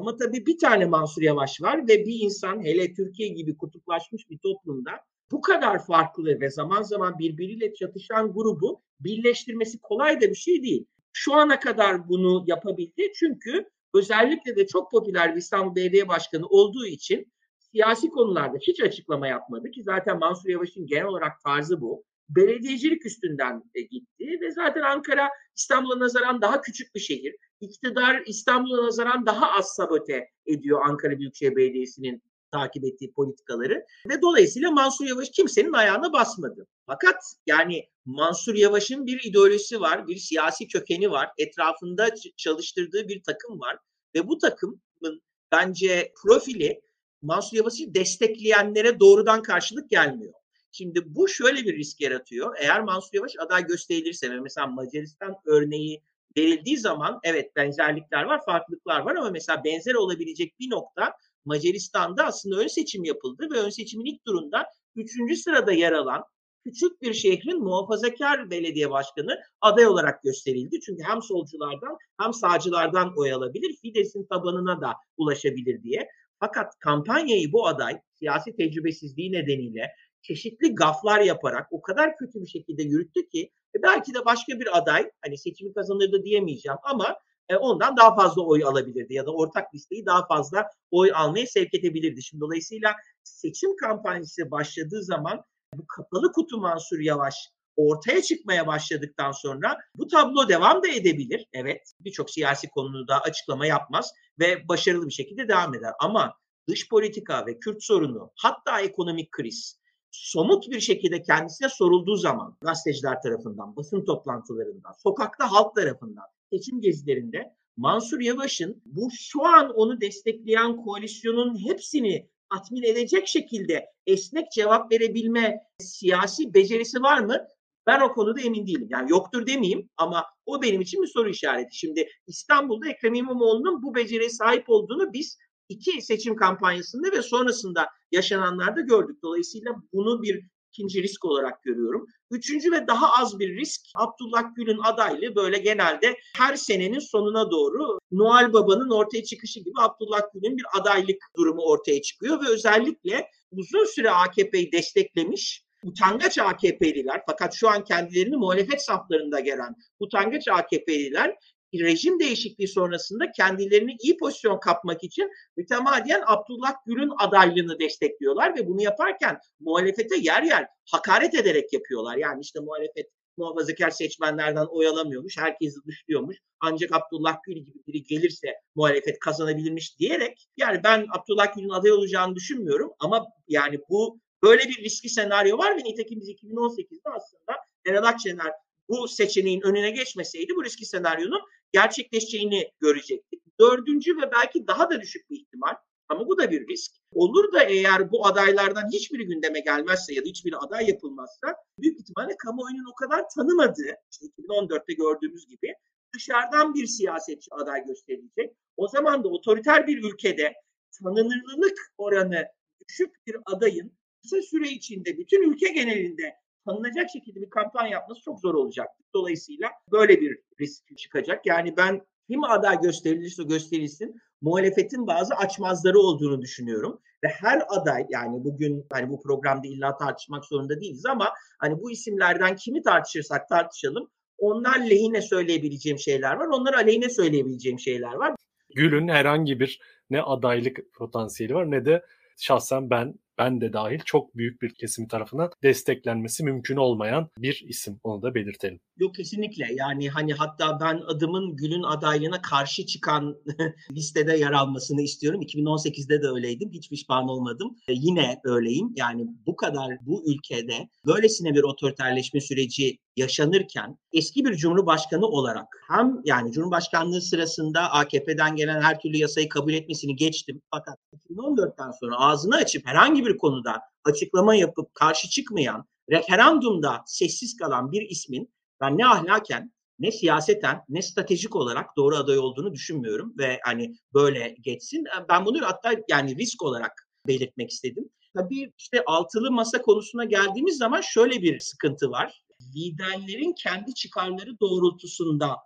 [0.00, 4.38] Ama tabii bir tane Mansur Yavaş var ve bir insan hele Türkiye gibi kutuplaşmış bir
[4.38, 4.90] toplumda
[5.30, 10.86] bu kadar farklı ve zaman zaman birbiriyle çatışan grubu birleştirmesi kolay da bir şey değil.
[11.12, 16.86] Şu ana kadar bunu yapabildi çünkü özellikle de çok popüler bir İstanbul Belediye Başkanı olduğu
[16.86, 22.04] için siyasi konularda hiç açıklama yapmadı ki zaten Mansur Yavaş'ın genel olarak tarzı bu.
[22.36, 27.36] Belediyecilik üstünden de gitti ve zaten Ankara İstanbul'a nazaran daha küçük bir şehir.
[27.60, 34.70] İktidar İstanbul'a nazaran daha az sabote ediyor Ankara Büyükşehir Belediyesi'nin takip ettiği politikaları ve dolayısıyla
[34.70, 36.66] Mansur Yavaş kimsenin ayağına basmadı.
[36.86, 37.16] Fakat
[37.46, 43.78] yani Mansur Yavaş'ın bir ideolojisi var, bir siyasi kökeni var, etrafında çalıştırdığı bir takım var
[44.14, 46.80] ve bu takımın bence profili
[47.22, 50.32] Mansur Yavaş'ı destekleyenlere doğrudan karşılık gelmiyor.
[50.72, 52.56] Şimdi bu şöyle bir risk yaratıyor.
[52.60, 56.02] Eğer Mansur Yavaş aday gösterilirse ve mesela Macaristan örneği
[56.36, 61.12] verildiği zaman evet benzerlikler var, farklılıklar var ama mesela benzer olabilecek bir nokta
[61.44, 66.24] Macaristan'da aslında ön seçim yapıldı ve ön seçimin ilk turunda üçüncü sırada yer alan
[66.64, 70.80] küçük bir şehrin muhafazakar belediye başkanı aday olarak gösterildi.
[70.80, 76.08] Çünkü hem solculardan hem sağcılardan oy alabilir, Fidesz'in tabanına da ulaşabilir diye.
[76.40, 79.90] Fakat kampanyayı bu aday siyasi tecrübesizliği nedeniyle
[80.22, 84.78] çeşitli gaflar yaparak o kadar kötü bir şekilde yürüttü ki e belki de başka bir
[84.78, 87.16] aday hani seçimi kazanırdı diyemeyeceğim ama
[87.48, 91.74] e, ondan daha fazla oy alabilirdi ya da ortak listeyi daha fazla oy almaya sevk
[91.74, 92.22] edebilirdi.
[92.22, 97.34] Şimdi dolayısıyla seçim kampanyası başladığı zaman bu kapalı kutu Mansur Yavaş
[97.76, 101.46] ortaya çıkmaya başladıktan sonra bu tablo devam da edebilir.
[101.52, 105.92] Evet birçok siyasi konuda açıklama yapmaz ve başarılı bir şekilde devam eder.
[106.00, 106.34] Ama
[106.68, 109.79] dış politika ve Kürt sorunu hatta ekonomik kriz
[110.10, 117.54] somut bir şekilde kendisine sorulduğu zaman gazeteciler tarafından, basın toplantılarında, sokakta halk tarafından, seçim gezilerinde
[117.76, 125.60] Mansur Yavaş'ın bu şu an onu destekleyen koalisyonun hepsini tatmin edecek şekilde esnek cevap verebilme
[125.78, 127.46] siyasi becerisi var mı?
[127.86, 128.88] Ben o konuda emin değilim.
[128.90, 131.78] Yani yoktur demeyeyim ama o benim için bir soru işareti.
[131.78, 135.38] Şimdi İstanbul'da Ekrem İmamoğlu'nun bu beceriye sahip olduğunu biz
[135.70, 139.18] iki seçim kampanyasında ve sonrasında yaşananlarda gördük.
[139.22, 142.06] Dolayısıyla bunu bir ikinci risk olarak görüyorum.
[142.30, 147.98] Üçüncü ve daha az bir risk Abdullah Gül'ün adaylığı böyle genelde her senenin sonuna doğru
[148.12, 153.84] Noel Baba'nın ortaya çıkışı gibi Abdullah Gül'ün bir adaylık durumu ortaya çıkıyor ve özellikle uzun
[153.84, 161.36] süre AKP'yi desteklemiş utangaç AKP'liler fakat şu an kendilerini muhalefet saflarında gelen utangaç AKP'liler
[161.74, 168.82] rejim değişikliği sonrasında kendilerini iyi pozisyon kapmak için mütemadiyen Abdullah Gül'ün adaylığını destekliyorlar ve bunu
[168.82, 172.16] yaparken muhalefete yer yer hakaret ederek yapıyorlar.
[172.16, 173.06] Yani işte muhalefet
[173.36, 176.36] muhafazakar seçmenlerden oy alamıyormuş, herkesi dışlıyormuş.
[176.60, 182.34] Ancak Abdullah Gül gibi biri gelirse muhalefet kazanabilirmiş diyerek yani ben Abdullah Gül'ün aday olacağını
[182.34, 188.04] düşünmüyorum ama yani bu böyle bir riskli senaryo var ve nitekim biz 2018'de aslında Meral
[188.04, 188.52] Akşener
[188.88, 191.40] bu seçeneğin önüne geçmeseydi bu riskli senaryonun
[191.72, 193.42] gerçekleşeceğini görecektik.
[193.60, 195.74] Dördüncü ve belki daha da düşük bir ihtimal
[196.08, 196.92] ama bu da bir risk.
[197.12, 202.36] Olur da eğer bu adaylardan hiçbiri gündeme gelmezse ya da hiçbir aday yapılmazsa büyük ihtimalle
[202.36, 205.74] kamuoyunun o kadar tanımadığı, işte 2014'te gördüğümüz gibi
[206.14, 208.56] dışarıdan bir siyasetçi aday gösterilecek.
[208.76, 210.54] O zaman da otoriter bir ülkede
[211.02, 212.46] tanınırlılık oranı
[212.88, 218.40] düşük bir adayın kısa süre içinde bütün ülke genelinde tanınacak şekilde bir kampanya yapması çok
[218.40, 218.88] zor olacak.
[219.14, 221.46] Dolayısıyla böyle bir risk çıkacak.
[221.46, 227.00] Yani ben kim aday gösterilirse gösterilsin muhalefetin bazı açmazları olduğunu düşünüyorum.
[227.24, 231.90] Ve her aday yani bugün hani bu programda illa tartışmak zorunda değiliz ama hani bu
[231.90, 236.46] isimlerden kimi tartışırsak tartışalım onlar lehine söyleyebileceğim şeyler var.
[236.46, 238.34] Onlar aleyhine söyleyebileceğim şeyler var.
[238.74, 242.04] Gül'ün herhangi bir ne adaylık potansiyeli var ne de
[242.36, 248.00] şahsen ben ben de dahil çok büyük bir kesimi tarafından desteklenmesi mümkün olmayan bir isim.
[248.02, 248.80] Onu da belirtelim.
[248.98, 249.66] Yok kesinlikle.
[249.74, 253.36] Yani hani hatta ben adımın Gül'ün adaylığına karşı çıkan
[253.92, 255.42] listede yer almasını istiyorum.
[255.42, 256.70] 2018'de de öyleydim.
[256.72, 257.76] Hiç pişman olmadım.
[257.88, 258.92] E, yine öyleyim.
[258.96, 266.20] Yani bu kadar bu ülkede böylesine bir otoriterleşme süreci yaşanırken eski bir cumhurbaşkanı olarak hem
[266.24, 270.62] yani cumhurbaşkanlığı sırasında AKP'den gelen her türlü yasayı kabul etmesini geçtim.
[270.70, 270.98] Fakat
[271.30, 278.02] 2014'ten sonra ağzını açıp herhangi bir konuda açıklama yapıp karşı çıkmayan, referandumda sessiz kalan bir
[278.02, 283.96] ismin ben ne ahlaken ne siyaseten ne stratejik olarak doğru aday olduğunu düşünmüyorum ve hani
[284.14, 285.04] böyle geçsin.
[285.28, 288.10] Ben bunu hatta yani risk olarak belirtmek istedim.
[288.36, 292.44] Tabii işte altılı masa konusuna geldiğimiz zaman şöyle bir sıkıntı var
[292.76, 295.56] liderlerin kendi çıkarları doğrultusunda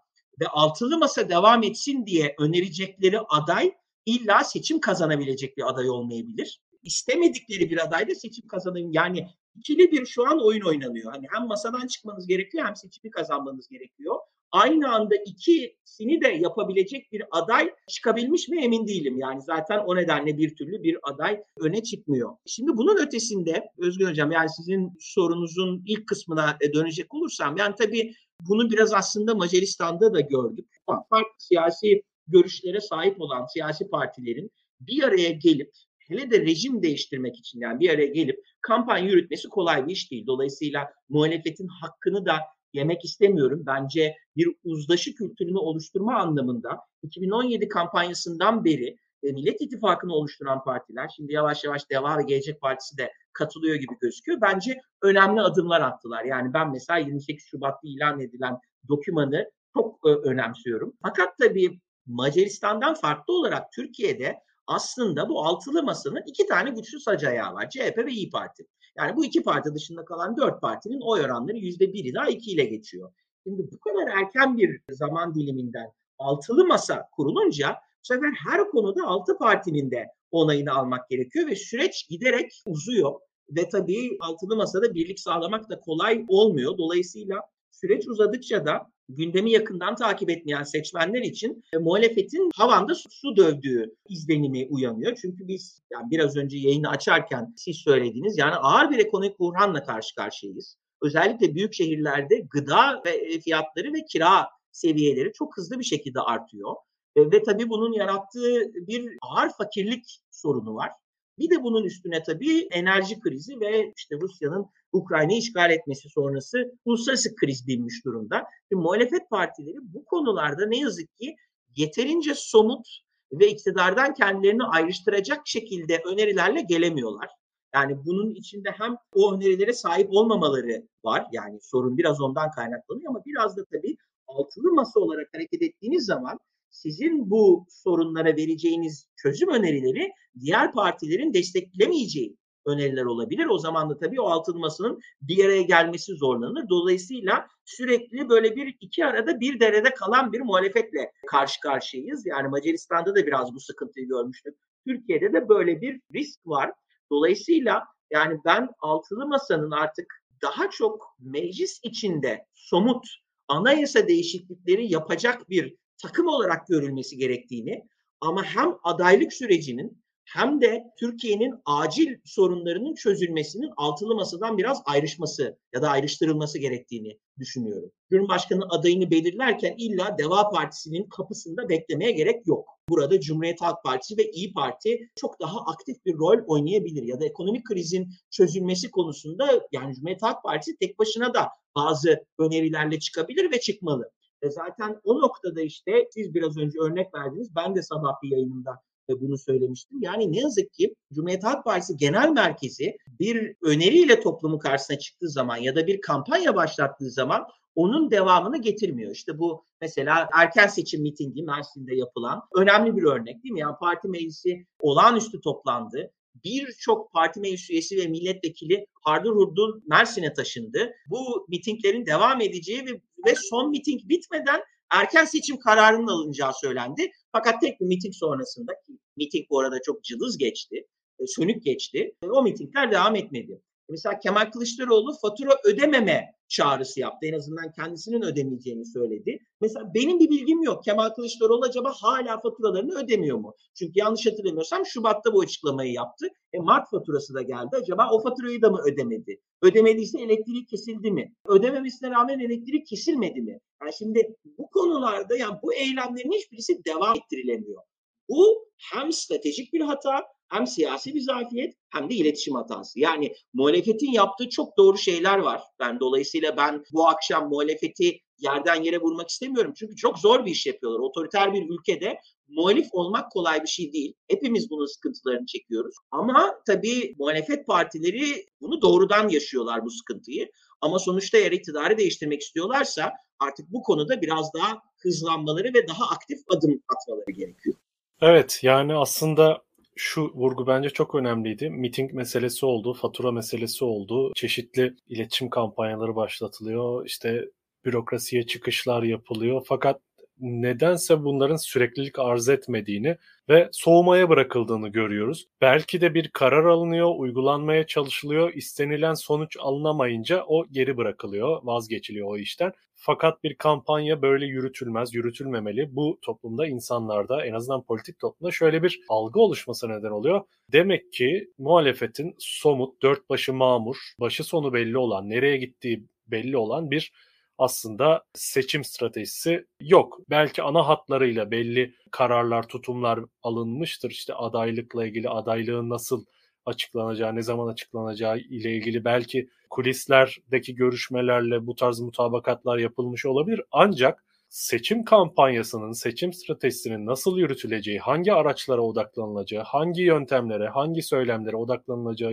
[0.41, 3.73] ve altılı masa devam etsin diye önerecekleri aday
[4.07, 6.61] illa seçim kazanabilecek bir aday olmayabilir.
[6.85, 8.93] İstemedikleri bir aday da seçim kazanayım.
[8.93, 11.13] Yani ikili bir şu an oyun oynanıyor.
[11.13, 14.17] Hani hem masadan çıkmanız gerekiyor hem seçimi kazanmanız gerekiyor
[14.55, 19.19] aynı anda ikisini de yapabilecek bir aday çıkabilmiş mi emin değilim.
[19.19, 22.37] Yani zaten o nedenle bir türlü bir aday öne çıkmıyor.
[22.47, 28.15] Şimdi bunun ötesinde Özgür Hocam yani sizin sorunuzun ilk kısmına dönecek olursam yani tabii
[28.49, 30.69] bunu biraz aslında Macaristan'da da gördük.
[30.87, 35.73] Farklı siyasi görüşlere sahip olan siyasi partilerin bir araya gelip
[36.09, 40.27] hele de rejim değiştirmek için yani bir araya gelip kampanya yürütmesi kolay bir iş değil.
[40.27, 42.37] Dolayısıyla muhalefetin hakkını da
[42.73, 43.63] yemek istemiyorum.
[43.67, 51.33] Bence bir uzlaşı kültürünü oluşturma anlamında 2017 kampanyasından beri e, Millet İttifakı'nı oluşturan partiler, şimdi
[51.33, 54.41] yavaş yavaş Deva ve Gelecek Partisi de katılıyor gibi gözüküyor.
[54.41, 56.25] Bence önemli adımlar attılar.
[56.25, 60.93] Yani ben mesela 28 Şubat'ta ilan edilen dokümanı çok e, önemsiyorum.
[61.03, 67.55] Fakat tabii Macaristan'dan farklı olarak Türkiye'de aslında bu altılı masanın iki tane güçlü sac ayağı
[67.55, 67.71] var.
[67.71, 68.67] CHP ve İyi Parti.
[68.99, 72.65] Yani bu iki parti dışında kalan dört partinin oy oranları yüzde biri daha iki ile
[72.65, 73.13] geçiyor.
[73.45, 79.39] Şimdi bu kadar erken bir zaman diliminden altılı masa kurulunca bu sefer her konuda altı
[79.39, 83.21] partinin de onayını almak gerekiyor ve süreç giderek uzuyor.
[83.51, 86.79] Ve tabii altılı masada birlik sağlamak da kolay olmuyor.
[86.79, 93.95] Dolayısıyla süreç uzadıkça da gündemi yakından takip etmeyen seçmenler için e, muhalefetin havanda su dövdüğü
[94.09, 95.19] izlenimi uyanıyor.
[95.23, 100.15] Çünkü biz yani biraz önce yayını açarken siz söylediğiniz yani ağır bir ekonomik buhranla karşı
[100.15, 100.77] karşıyayız.
[101.03, 106.75] Özellikle büyük şehirlerde gıda ve e, fiyatları ve kira seviyeleri çok hızlı bir şekilde artıyor.
[107.17, 110.91] E, ve tabii bunun yarattığı bir ağır fakirlik sorunu var.
[111.39, 117.37] Bir de bunun üstüne tabii enerji krizi ve işte Rusya'nın Ukrayna'yı işgal etmesi sonrası uluslararası
[117.37, 118.45] kriz binmiş durumda.
[118.69, 121.37] Şimdi muhalefet partileri bu konularda ne yazık ki
[121.77, 122.87] yeterince somut
[123.33, 127.31] ve iktidardan kendilerini ayrıştıracak şekilde önerilerle gelemiyorlar.
[127.75, 131.27] Yani bunun içinde hem o önerilere sahip olmamaları var.
[131.33, 136.39] Yani sorun biraz ondan kaynaklanıyor ama biraz da tabii altılı masa olarak hareket ettiğiniz zaman
[136.75, 143.47] sizin bu sorunlara vereceğiniz çözüm önerileri diğer partilerin desteklemeyeceği öneriler olabilir.
[143.47, 146.69] O zaman da tabii o altınmasının bir araya gelmesi zorlanır.
[146.69, 152.27] Dolayısıyla sürekli böyle bir iki arada bir derede kalan bir muhalefetle karşı karşıyayız.
[152.27, 154.55] Yani Macaristan'da da biraz bu sıkıntıyı görmüştük.
[154.87, 156.73] Türkiye'de de böyle bir risk var.
[157.11, 160.07] Dolayısıyla yani ben altılı masanın artık
[160.43, 163.07] daha çok meclis içinde somut
[163.49, 167.85] anayasa değişiklikleri yapacak bir takım olarak görülmesi gerektiğini
[168.21, 175.83] ama hem adaylık sürecinin hem de Türkiye'nin acil sorunlarının çözülmesinin altılı masadan biraz ayrışması ya
[175.83, 177.91] da ayrıştırılması gerektiğini düşünüyorum.
[178.11, 182.69] Cumhurbaşkanı adayını belirlerken illa Deva Partisi'nin kapısında beklemeye gerek yok.
[182.89, 187.25] Burada Cumhuriyet Halk Partisi ve İyi Parti çok daha aktif bir rol oynayabilir ya da
[187.25, 193.61] ekonomik krizin çözülmesi konusunda yani Cumhuriyet Halk Partisi tek başına da bazı önerilerle çıkabilir ve
[193.61, 194.11] çıkmalı.
[194.45, 197.57] E zaten o noktada işte siz biraz önce örnek verdiniz.
[197.57, 199.99] Ben de sabah bir yayınımda bunu söylemiştim.
[200.03, 205.57] Yani ne yazık ki Cumhuriyet Halk Partisi Genel Merkezi bir öneriyle toplumun karşısına çıktığı zaman
[205.57, 209.13] ya da bir kampanya başlattığı zaman onun devamını getirmiyor.
[209.13, 213.61] İşte bu mesela erken seçim mitingi Mersin'de yapılan önemli bir örnek değil mi?
[213.61, 216.11] Yani parti meclisi olağanüstü toplandı.
[216.45, 220.93] Birçok parti meclis üyesi ve milletvekili hardur hurdur Mersin'e taşındı.
[221.11, 222.91] Bu mitinglerin devam edeceği ve,
[223.27, 227.11] ve son miting bitmeden erken seçim kararının alınacağı söylendi.
[227.33, 228.73] Fakat tek bir miting sonrasında
[229.17, 230.87] miting bu arada çok cılız geçti,
[231.19, 232.15] e, sönük geçti.
[232.23, 233.61] E, o mitingler devam etmedi.
[233.89, 237.27] Mesela Kemal Kılıçdaroğlu fatura ödememe çağrısı yaptı.
[237.27, 239.39] En azından kendisinin ödemeyeceğini söyledi.
[239.61, 240.85] Mesela benim bir bilgim yok.
[240.85, 243.55] Kemal Kılıçdaroğlu acaba hala faturalarını ödemiyor mu?
[243.79, 246.27] Çünkü yanlış hatırlamıyorsam Şubat'ta bu açıklamayı yaptı.
[246.53, 247.77] E Mart faturası da geldi.
[247.83, 249.41] Acaba o faturayı da mı ödemedi?
[249.63, 251.35] Ödemediyse elektrik kesildi mi?
[251.47, 253.59] Ödememesine rağmen elektrik kesilmedi mi?
[253.83, 257.83] Yani şimdi bu konularda yani bu eylemlerin hiçbirisi devam ettirilemiyor.
[258.29, 260.23] Bu hem stratejik bir hata
[260.55, 263.01] hem siyasi bir zafiyet hem de iletişim hatası.
[263.01, 265.63] Yani muhalefetin yaptığı çok doğru şeyler var.
[265.81, 269.73] Ben dolayısıyla ben bu akşam muhalefeti yerden yere vurmak istemiyorum.
[269.77, 271.01] Çünkü çok zor bir iş yapıyorlar.
[271.01, 274.15] Otoriter bir ülkede muhalif olmak kolay bir şey değil.
[274.29, 275.95] Hepimiz bunun sıkıntılarını çekiyoruz.
[276.11, 280.51] Ama tabii muhalefet partileri bunu doğrudan yaşıyorlar bu sıkıntıyı.
[280.81, 286.39] Ama sonuçta eğer iktidarı değiştirmek istiyorlarsa artık bu konuda biraz daha hızlanmaları ve daha aktif
[286.49, 287.77] adım atmaları gerekiyor.
[288.21, 289.63] Evet yani aslında
[289.97, 291.71] şu vurgu bence çok önemliydi.
[291.71, 294.33] Meeting meselesi oldu, fatura meselesi oldu.
[294.35, 297.07] Çeşitli iletişim kampanyaları başlatılıyor.
[297.07, 297.45] İşte
[297.85, 299.65] bürokrasiye çıkışlar yapılıyor.
[299.69, 300.01] Fakat
[300.41, 303.17] nedense bunların süreklilik arz etmediğini
[303.49, 305.49] ve soğumaya bırakıldığını görüyoruz.
[305.61, 308.53] Belki de bir karar alınıyor, uygulanmaya çalışılıyor.
[308.55, 312.73] İstenilen sonuç alınamayınca o geri bırakılıyor, vazgeçiliyor o işten.
[312.95, 315.97] Fakat bir kampanya böyle yürütülmez, yürütülmemeli.
[315.97, 320.43] Bu toplumda insanlarda en azından politik toplumda şöyle bir algı oluşması neden oluyor.
[320.73, 326.91] Demek ki muhalefetin somut, dört başı mamur, başı sonu belli olan, nereye gittiği belli olan
[326.91, 327.13] bir
[327.59, 330.21] aslında seçim stratejisi yok.
[330.31, 334.11] Belki ana hatlarıyla belli kararlar, tutumlar alınmıştır.
[334.11, 336.25] İşte adaylıkla ilgili adaylığın nasıl
[336.67, 343.63] açıklanacağı, ne zaman açıklanacağı ile ilgili belki kulislerdeki görüşmelerle bu tarz mutabakatlar yapılmış olabilir.
[343.73, 352.33] Ancak seçim kampanyasının, seçim stratejisinin nasıl yürütüleceği, hangi araçlara odaklanılacağı, hangi yöntemlere, hangi söylemlere odaklanılacağı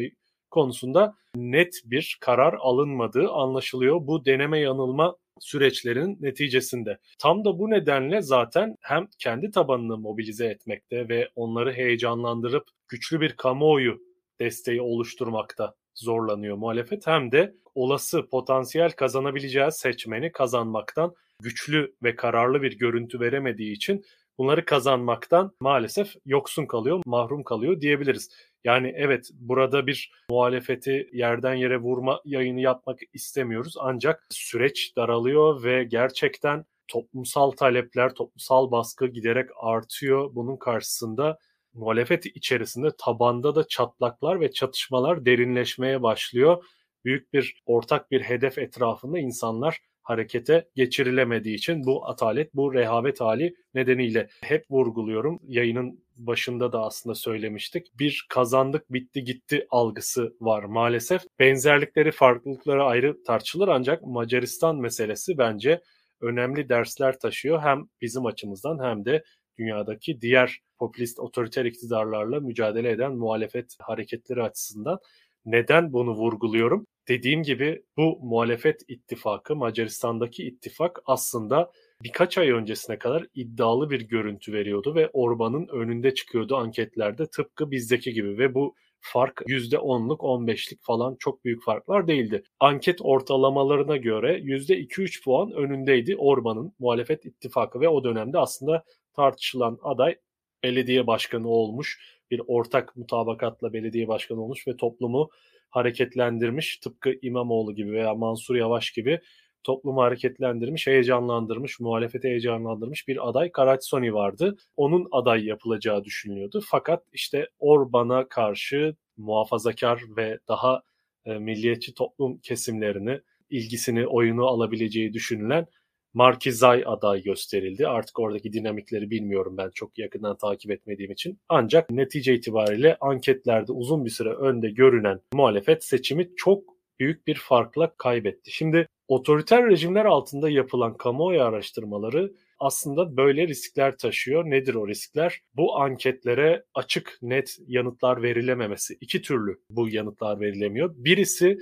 [0.52, 6.98] konusunda net bir karar alınmadığı anlaşılıyor bu deneme yanılma süreçlerin neticesinde.
[7.20, 13.34] Tam da bu nedenle zaten hem kendi tabanını mobilize etmekte ve onları heyecanlandırıp güçlü bir
[13.34, 14.02] kamuoyu
[14.40, 22.78] desteği oluşturmakta zorlanıyor muhalefet hem de olası potansiyel kazanabileceği seçmeni kazanmaktan güçlü ve kararlı bir
[22.78, 24.06] görüntü veremediği için
[24.38, 28.30] bunları kazanmaktan maalesef yoksun kalıyor, mahrum kalıyor diyebiliriz.
[28.64, 35.84] Yani evet burada bir muhalefeti yerden yere vurma yayını yapmak istemiyoruz ancak süreç daralıyor ve
[35.84, 40.36] gerçekten toplumsal talepler, toplumsal baskı giderek artıyor.
[40.36, 41.38] Bunun karşısında
[41.74, 46.64] muhalefet içerisinde tabanda da çatlaklar ve çatışmalar derinleşmeye başlıyor.
[47.06, 53.56] Büyük bir ortak bir hedef etrafında insanlar harekete geçirilemediği için bu atalet, bu rehavet hali
[53.74, 55.40] nedeniyle hep vurguluyorum.
[55.44, 58.00] Yayının başında da aslında söylemiştik.
[58.00, 61.22] Bir kazandık bitti gitti algısı var maalesef.
[61.40, 65.82] Benzerlikleri farklılıkları ayrı tartışılır ancak Macaristan meselesi bence
[66.22, 67.62] önemli dersler taşıyor.
[67.62, 69.24] Hem bizim açımızdan hem de
[69.58, 75.00] dünyadaki diğer popülist otoriter iktidarlarla mücadele eden muhalefet hareketleri açısından.
[75.46, 76.88] Neden bunu vurguluyorum?
[77.08, 81.72] Dediğim gibi bu muhalefet ittifakı, Macaristan'daki ittifak aslında
[82.04, 88.14] birkaç ay öncesine kadar iddialı bir görüntü veriyordu ve Orban'ın önünde çıkıyordu anketlerde tıpkı bizdeki
[88.14, 92.44] gibi ve bu fark %10'luk 15'lik falan çok büyük farklar değildi.
[92.60, 98.84] Anket ortalamalarına göre %2-3 puan önündeydi Orban'ın muhalefet ittifakı ve o dönemde aslında
[99.14, 100.16] tartışılan aday
[100.64, 102.00] belediye başkanı olmuş.
[102.32, 105.30] Bir ortak mutabakatla belediye başkanı olmuş ve toplumu
[105.70, 106.78] hareketlendirmiş.
[106.78, 109.20] Tıpkı İmamoğlu gibi veya Mansur Yavaş gibi
[109.64, 114.58] toplumu hareketlendirmiş, heyecanlandırmış, muhalefeti heyecanlandırmış bir aday Karatsoni vardı.
[114.78, 116.62] Onun aday yapılacağı düşünülüyordu.
[116.66, 120.82] Fakat işte Orban'a karşı muhafazakar ve daha
[121.26, 125.68] e, milliyetçi toplum kesimlerini ilgisini, oyunu alabileceği düşünülen
[126.14, 127.88] Markizay aday gösterildi.
[127.88, 131.40] Artık oradaki dinamikleri bilmiyorum ben çok yakından takip etmediğim için.
[131.50, 136.64] Ancak netice itibariyle anketlerde uzun bir süre önde görünen muhalefet seçimi çok
[137.00, 138.52] büyük bir farkla kaybetti.
[138.52, 144.46] Şimdi otoriter rejimler altında yapılan kamuoyu araştırmaları aslında böyle riskler taşıyor.
[144.46, 145.42] Nedir o riskler?
[145.56, 148.98] Bu anketlere açık, net yanıtlar verilememesi.
[149.02, 150.94] İki türlü bu yanıtlar verilemiyor.
[150.98, 151.58] Birisi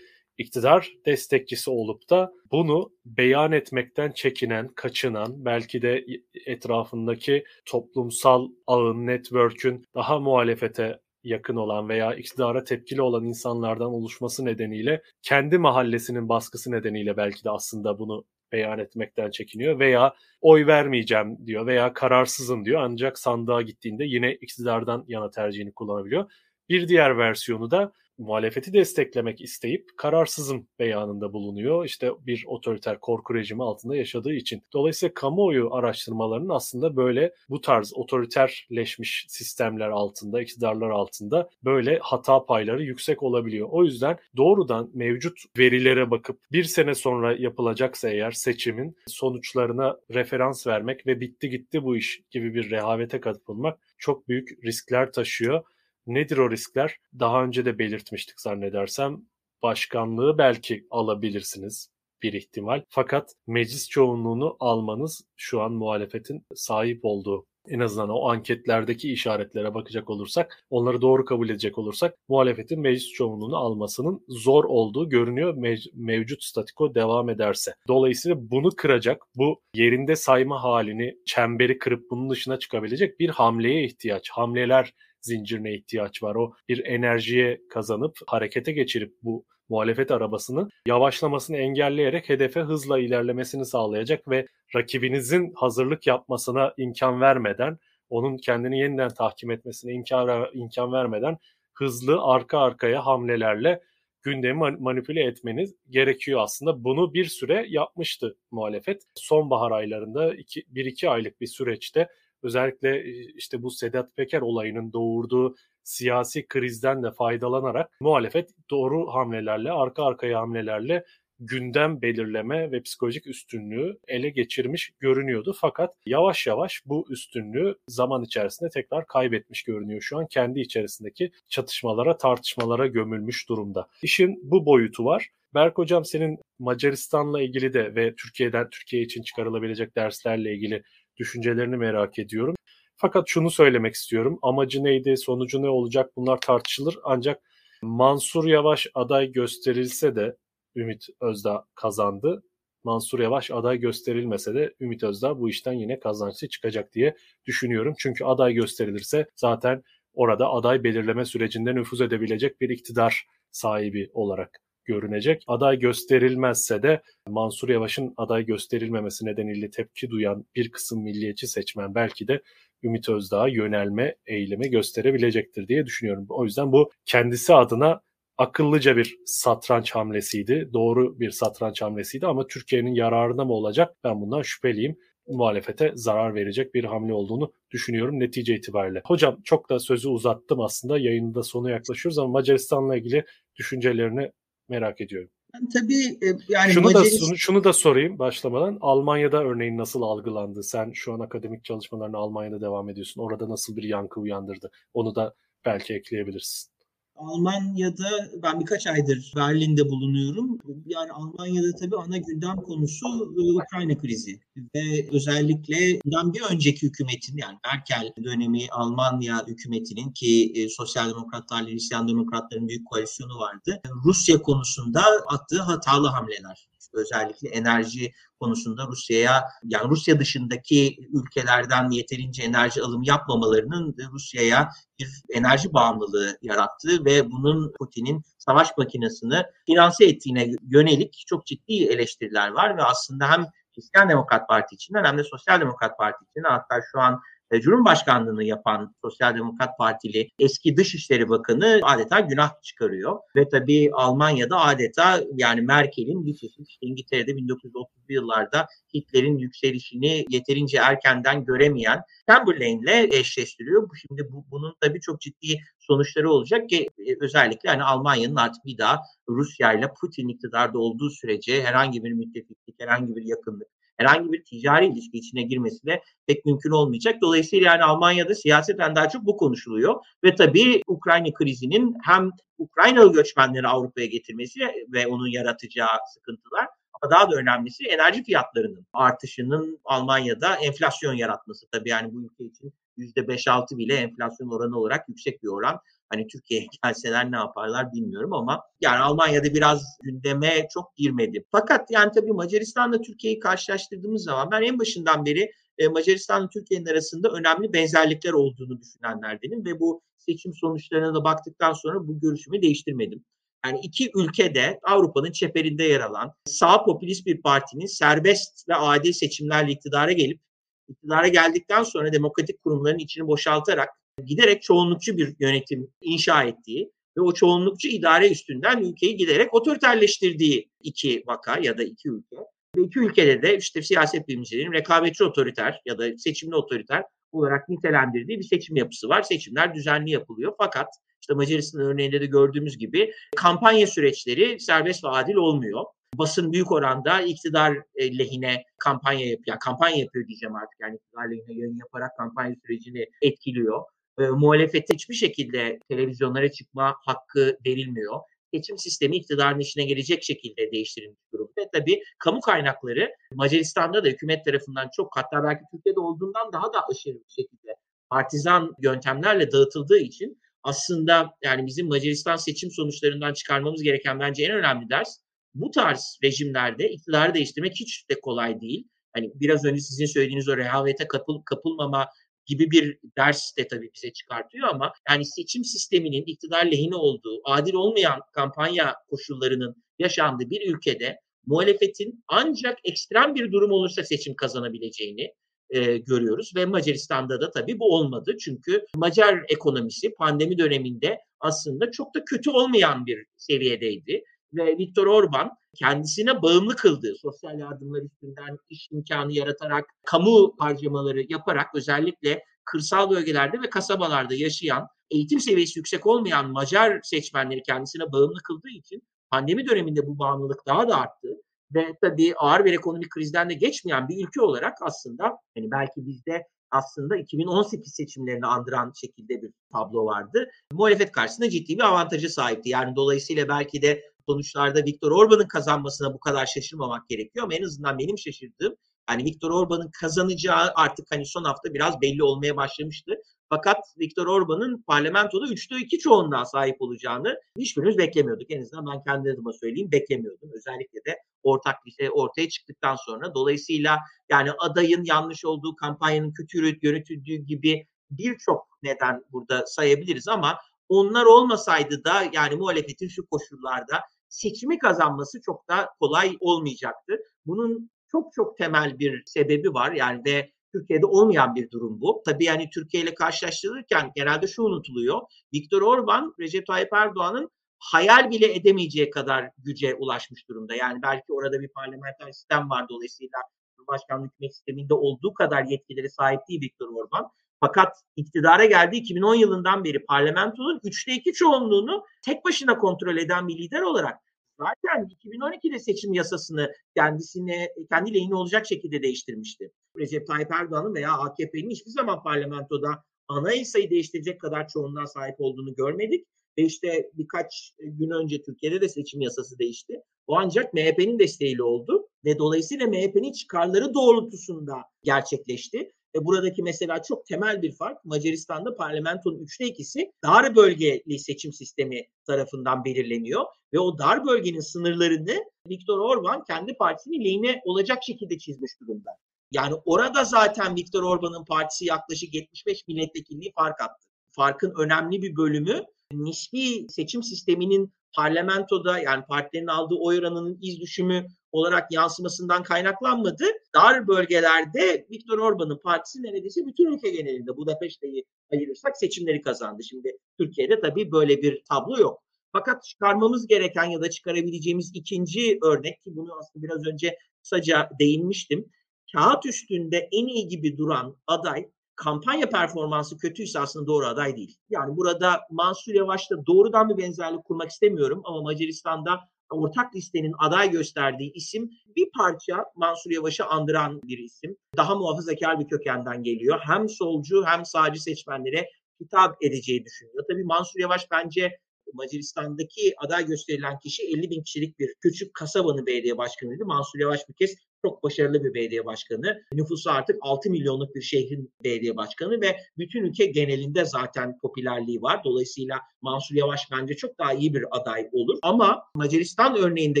[0.38, 6.04] iktidar destekçisi olup da bunu beyan etmekten çekinen, kaçınan, belki de
[6.46, 15.02] etrafındaki toplumsal ağın, network'ün daha muhalefete yakın olan veya iktidara tepkili olan insanlardan oluşması nedeniyle
[15.22, 21.66] kendi mahallesinin baskısı nedeniyle belki de aslında bunu beyan etmekten çekiniyor veya oy vermeyeceğim diyor
[21.66, 26.30] veya kararsızım diyor ancak sandığa gittiğinde yine iktidardan yana tercihini kullanabiliyor.
[26.68, 31.84] Bir diğer versiyonu da muhalefeti desteklemek isteyip kararsızım beyanında bulunuyor.
[31.84, 34.62] İşte bir otoriter korku rejimi altında yaşadığı için.
[34.72, 42.82] Dolayısıyla kamuoyu araştırmalarının aslında böyle bu tarz otoriterleşmiş sistemler altında, iktidarlar altında böyle hata payları
[42.82, 43.68] yüksek olabiliyor.
[43.70, 51.06] O yüzden doğrudan mevcut verilere bakıp bir sene sonra yapılacaksa eğer seçimin sonuçlarına referans vermek
[51.06, 55.64] ve bitti gitti bu iş gibi bir rehavete katılmak çok büyük riskler taşıyor.
[56.08, 56.96] Nedir o riskler?
[57.18, 59.22] Daha önce de belirtmiştik zannedersem.
[59.62, 61.90] Başkanlığı belki alabilirsiniz
[62.22, 62.82] bir ihtimal.
[62.88, 70.10] Fakat meclis çoğunluğunu almanız şu an muhalefetin sahip olduğu en azından o anketlerdeki işaretlere bakacak
[70.10, 76.44] olursak, onları doğru kabul edecek olursak muhalefetin meclis çoğunluğunu almasının zor olduğu görünüyor mev- mevcut
[76.44, 77.74] statiko devam ederse.
[77.88, 84.30] Dolayısıyla bunu kıracak, bu yerinde sayma halini, çemberi kırıp bunun dışına çıkabilecek bir hamleye ihtiyaç.
[84.30, 84.92] Hamleler
[85.28, 86.34] zincirine ihtiyaç var.
[86.34, 94.28] O bir enerjiye kazanıp harekete geçirip bu muhalefet arabasını yavaşlamasını engelleyerek hedefe hızla ilerlemesini sağlayacak
[94.28, 97.78] ve rakibinizin hazırlık yapmasına imkan vermeden,
[98.10, 101.38] onun kendini yeniden tahkim etmesine imkan, imkan vermeden
[101.74, 103.80] hızlı arka arkaya hamlelerle
[104.22, 106.84] gündemi manipüle etmeniz gerekiyor aslında.
[106.84, 109.02] Bunu bir süre yapmıştı muhalefet.
[109.14, 112.08] Sonbahar aylarında 1-2 aylık bir süreçte
[112.42, 120.04] özellikle işte bu Sedat Peker olayının doğurduğu siyasi krizden de faydalanarak muhalefet doğru hamlelerle, arka
[120.04, 121.04] arkaya hamlelerle
[121.40, 125.56] gündem belirleme ve psikolojik üstünlüğü ele geçirmiş görünüyordu.
[125.60, 130.00] Fakat yavaş yavaş bu üstünlüğü zaman içerisinde tekrar kaybetmiş görünüyor.
[130.00, 133.88] Şu an kendi içerisindeki çatışmalara, tartışmalara gömülmüş durumda.
[134.02, 135.28] İşin bu boyutu var.
[135.54, 140.82] Berk Hocam senin Macaristan'la ilgili de ve Türkiye'den Türkiye için çıkarılabilecek derslerle ilgili
[141.18, 142.54] düşüncelerini merak ediyorum.
[142.96, 144.38] Fakat şunu söylemek istiyorum.
[144.42, 146.98] Amacı neydi, sonucu ne olacak bunlar tartışılır.
[147.04, 147.42] Ancak
[147.82, 150.36] Mansur Yavaş aday gösterilse de
[150.76, 152.42] Ümit Özdağ kazandı.
[152.84, 157.94] Mansur Yavaş aday gösterilmese de Ümit Özdağ bu işten yine kazançlı çıkacak diye düşünüyorum.
[157.98, 165.44] Çünkü aday gösterilirse zaten orada aday belirleme sürecinde nüfuz edebilecek bir iktidar sahibi olarak görünecek.
[165.46, 172.28] Aday gösterilmezse de Mansur Yavaş'ın aday gösterilmemesi nedeniyle tepki duyan bir kısım milliyetçi seçmen belki
[172.28, 172.42] de
[172.82, 176.26] Ümit Özdağ'a yönelme eğilimi gösterebilecektir diye düşünüyorum.
[176.28, 178.00] O yüzden bu kendisi adına
[178.38, 180.68] akıllıca bir satranç hamlesiydi.
[180.72, 183.96] Doğru bir satranç hamlesiydi ama Türkiye'nin yararına mı olacak?
[184.04, 184.96] Ben bundan şüpheliyim.
[185.28, 189.02] Muhalefete zarar verecek bir hamle olduğunu düşünüyorum netice itibariyle.
[189.06, 190.98] Hocam çok da sözü uzattım aslında.
[190.98, 193.24] Yayının da sonu yaklaşıyoruz ama Macaristan'la ilgili
[193.56, 194.32] düşüncelerini
[194.68, 195.30] merak ediyorum.
[195.72, 197.30] Tabii e, yani şunu Macaristan...
[197.30, 198.78] da şunu da sorayım başlamadan.
[198.80, 200.62] Almanya'da örneğin nasıl algılandı?
[200.62, 203.20] Sen şu an akademik çalışmalarına Almanya'da devam ediyorsun.
[203.20, 204.70] Orada nasıl bir yankı uyandırdı?
[204.94, 206.70] Onu da belki ekleyebilirsin.
[207.18, 208.08] Almanya'da
[208.42, 210.58] ben birkaç aydır Berlin'de bulunuyorum.
[210.86, 213.06] Yani Almanya'da tabii ana gündem konusu
[213.38, 214.40] e, Ukrayna krizi
[214.74, 221.68] ve özellikle bundan bir önceki hükümetin yani Merkel dönemi Almanya hükümetinin ki e, Sosyal Demokratlarla
[221.68, 223.80] Hristiyan Demokratların büyük koalisyonu vardı.
[224.04, 232.82] Rusya konusunda attığı hatalı hamleler özellikle enerji konusunda Rusya'ya yani Rusya dışındaki ülkelerden yeterince enerji
[232.82, 234.68] alımı yapmamalarının Rusya'ya
[234.98, 242.48] bir enerji bağımlılığı yarattığı ve bunun Putin'in savaş makinesini finanse ettiğine yönelik çok ciddi eleştiriler
[242.48, 246.80] var ve aslında hem Hristiyan Demokrat Parti içinden hem de Sosyal Demokrat Parti içinden hatta
[246.92, 247.20] şu an
[247.50, 253.18] e, Cumhurbaşkanlığını yapan Sosyal Demokrat Partili eski Dışişleri Bakanı adeta günah çıkarıyor.
[253.36, 260.78] Ve tabii Almanya'da adeta yani Merkel'in bir çeşit işte İngiltere'de 1930'lu yıllarda Hitler'in yükselişini yeterince
[260.78, 263.88] erkenden göremeyen Chamberlain'le eşleştiriyor.
[264.08, 268.78] Şimdi bu, bunun tabii çok ciddi sonuçları olacak ki e, özellikle hani Almanya'nın artık bir
[268.78, 274.44] daha Rusya ile Putin iktidarda olduğu sürece herhangi bir müttefiklik, herhangi bir yakınlık herhangi bir
[274.44, 277.16] ticari ilişki içine girmesi de pek mümkün olmayacak.
[277.22, 283.68] Dolayısıyla yani Almanya'da siyaseten daha çok bu konuşuluyor ve tabii Ukrayna krizinin hem Ukraynalı göçmenleri
[283.68, 284.60] Avrupa'ya getirmesi
[284.92, 286.66] ve onun yaratacağı sıkıntılar
[287.02, 291.66] ama daha da önemlisi enerji fiyatlarının artışının Almanya'da enflasyon yaratması.
[291.72, 295.80] Tabii yani bu ülke için %5-6 bile enflasyon oranı olarak yüksek bir oran.
[296.10, 301.44] Hani Türkiye'ye gelseler ne yaparlar bilmiyorum ama yani Almanya'da biraz gündeme çok girmedi.
[301.50, 307.28] Fakat yani tabii Macaristan'la Türkiye'yi karşılaştırdığımız zaman ben en başından beri e, Macaristan'la Türkiye'nin arasında
[307.28, 313.24] önemli benzerlikler olduğunu düşünenlerdenim ve bu seçim sonuçlarına da baktıktan sonra bu görüşümü değiştirmedim.
[313.66, 319.72] Yani iki ülkede Avrupa'nın çeperinde yer alan sağ popülist bir partinin serbest ve adil seçimlerle
[319.72, 320.40] iktidara gelip
[320.88, 323.88] iktidara geldikten sonra demokratik kurumların içini boşaltarak
[324.24, 331.22] giderek çoğunlukçu bir yönetim inşa ettiği ve o çoğunlukçu idare üstünden ülkeyi giderek otoriterleştirdiği iki
[331.26, 332.36] vaka ya da iki ülke.
[332.76, 338.38] Ve iki ülkede de işte siyaset bilimcilerin rekabetçi otoriter ya da seçimli otoriter olarak nitelendirdiği
[338.38, 339.22] bir seçim yapısı var.
[339.22, 340.88] Seçimler düzenli yapılıyor fakat
[341.20, 345.84] işte Macaristan örneğinde de gördüğümüz gibi kampanya süreçleri serbest ve adil olmuyor.
[346.14, 349.58] Basın büyük oranda iktidar e, lehine kampanya yapıyor.
[349.60, 350.80] Kampanya yapıyor diyeceğim artık.
[350.80, 353.84] Yani iktidar lehine yayın yaparak kampanya sürecini etkiliyor.
[354.18, 358.20] E, muhalefete hiçbir şekilde televizyonlara çıkma hakkı verilmiyor.
[358.54, 361.70] Seçim sistemi iktidarın işine gelecek şekilde değiştirilmiş durumda.
[361.72, 367.14] Tabii kamu kaynakları Macaristan'da da hükümet tarafından çok hatta belki Türkiye'de olduğundan daha da aşırı
[367.14, 367.74] bir şekilde
[368.10, 374.90] partizan yöntemlerle dağıtıldığı için aslında yani bizim Macaristan seçim sonuçlarından çıkarmamız gereken bence en önemli
[374.90, 375.18] ders
[375.54, 378.88] bu tarz rejimlerde iktidarı değiştirmek hiç de kolay değil.
[379.12, 382.08] Hani biraz önce sizin söylediğiniz o rehavete kapıl, kapılmama
[382.48, 387.74] gibi bir ders de tabii bize çıkartıyor ama yani seçim sisteminin iktidar lehine olduğu, adil
[387.74, 395.34] olmayan kampanya koşullarının yaşandığı bir ülkede muhalefetin ancak ekstrem bir durum olursa seçim kazanabileceğini
[395.70, 398.36] e, görüyoruz ve Macaristan'da da tabii bu olmadı.
[398.40, 404.22] Çünkü Macar ekonomisi pandemi döneminde aslında çok da kötü olmayan bir seviyedeydi
[404.52, 411.74] ve Viktor Orban kendisine bağımlı kıldığı sosyal yardımlar üstünden iş imkanı yaratarak, kamu harcamaları yaparak
[411.74, 418.68] özellikle kırsal bölgelerde ve kasabalarda yaşayan, eğitim seviyesi yüksek olmayan Macar seçmenleri kendisine bağımlı kıldığı
[418.68, 421.28] için pandemi döneminde bu bağımlılık daha da arttı.
[421.74, 425.24] Ve tabii ağır bir ekonomik krizden de geçmeyen bir ülke olarak aslında
[425.56, 430.50] hani belki bizde aslında 2018 seçimlerini andıran şekilde bir tablo vardı.
[430.72, 432.68] Muhalefet karşısında ciddi bir avantajı sahipti.
[432.68, 437.98] Yani dolayısıyla belki de sonuçlarda Viktor Orban'ın kazanmasına bu kadar şaşırmamak gerekiyor ama en azından
[437.98, 438.74] benim şaşırdığım
[439.10, 443.22] yani Viktor Orban'ın kazanacağı artık hani son hafta biraz belli olmaya başlamıştı.
[443.48, 448.50] Fakat Viktor Orban'ın parlamentoda 3'te 2 çoğunluğa sahip olacağını hiçbirimiz beklemiyorduk.
[448.50, 450.50] En azından ben kendi adıma söyleyeyim beklemiyordum.
[450.54, 453.34] Özellikle de ortak şey ortaya çıktıktan sonra.
[453.34, 453.98] Dolayısıyla
[454.30, 460.58] yani adayın yanlış olduğu, kampanyanın kötü yürütüldüğü gibi birçok neden burada sayabiliriz ama
[460.88, 467.16] onlar olmasaydı da yani muhalefetin şu koşullarda seçimi kazanması çok da kolay olmayacaktı.
[467.46, 472.22] Bunun çok çok temel bir sebebi var yani ve Türkiye'de olmayan bir durum bu.
[472.26, 475.20] Tabii yani Türkiye ile karşılaştırılırken genelde şu unutuluyor.
[475.54, 480.74] Viktor Orban, Recep Tayyip Erdoğan'ın hayal bile edemeyeceği kadar güce ulaşmış durumda.
[480.74, 483.38] Yani belki orada bir parlamenter sistem var dolayısıyla
[483.76, 487.30] Cumhurbaşkanlığı hükümet sisteminde olduğu kadar yetkileri sahip değil Viktor Orban.
[487.60, 493.58] Fakat iktidara geldiği 2010 yılından beri parlamentonun üçte iki çoğunluğunu tek başına kontrol eden bir
[493.58, 494.18] lider olarak
[494.58, 499.72] zaten 2012'de seçim yasasını kendisine kendi lehine olacak şekilde değiştirmişti.
[499.96, 506.26] Recep Tayyip Erdoğan'ın veya AKP'nin hiçbir zaman parlamentoda anayasayı değiştirecek kadar çoğunluğa sahip olduğunu görmedik.
[506.58, 510.02] Ve işte birkaç gün önce Türkiye'de de seçim yasası değişti.
[510.26, 515.92] O ancak MHP'nin desteğiyle oldu ve dolayısıyla MHP'nin çıkarları doğrultusunda gerçekleşti.
[516.14, 522.06] E buradaki mesela çok temel bir fark Macaristan'da parlamentonun üçte ikisi dar bölgeli seçim sistemi
[522.26, 528.72] tarafından belirleniyor ve o dar bölgenin sınırlarını Viktor Orban kendi partisinin lehine olacak şekilde çizmiş
[528.80, 529.10] durumda.
[529.52, 534.08] Yani orada zaten Viktor Orban'ın partisi yaklaşık 75 milletvekilliği fark attı.
[534.30, 541.26] Farkın önemli bir bölümü nispi seçim sisteminin parlamentoda yani partilerin aldığı oy oranının iz düşümü
[541.52, 543.44] olarak yansımasından kaynaklanmadı.
[543.74, 549.82] Dar bölgelerde Viktor Orban'ın partisi neredeyse bütün ülke genelinde Budapeşte'yi ayırırsak seçimleri kazandı.
[549.84, 552.22] Şimdi Türkiye'de tabii böyle bir tablo yok.
[552.52, 558.64] Fakat çıkarmamız gereken ya da çıkarabileceğimiz ikinci örnek ki bunu aslında biraz önce kısaca değinmiştim.
[559.12, 564.56] Kağıt üstünde en iyi gibi duran aday kampanya performansı kötüyse aslında doğru aday değil.
[564.70, 569.20] Yani burada Mansur Yavaş'ta doğrudan bir benzerlik kurmak istemiyorum ama Macaristan'da
[569.50, 574.56] ortak listenin aday gösterdiği isim bir parça Mansur Yavaş'ı andıran bir isim.
[574.76, 576.60] Daha muhafazakar bir kökenden geliyor.
[576.62, 578.68] Hem solcu hem sağcı seçmenlere
[579.00, 580.24] hitap edeceği düşünüyor.
[580.30, 581.58] Tabii Mansur Yavaş bence
[581.94, 586.64] Macaristan'daki aday gösterilen kişi 50 bin kişilik bir küçük kasabanın belediye başkanıydı.
[586.64, 589.42] Mansur Yavaş bir kez çok başarılı bir belediye başkanı.
[589.52, 595.24] Nüfusu artık 6 milyonluk bir şehrin belediye başkanı ve bütün ülke genelinde zaten popülerliği var.
[595.24, 598.38] Dolayısıyla Mansur Yavaş bence çok daha iyi bir aday olur.
[598.42, 600.00] Ama Macaristan örneğinde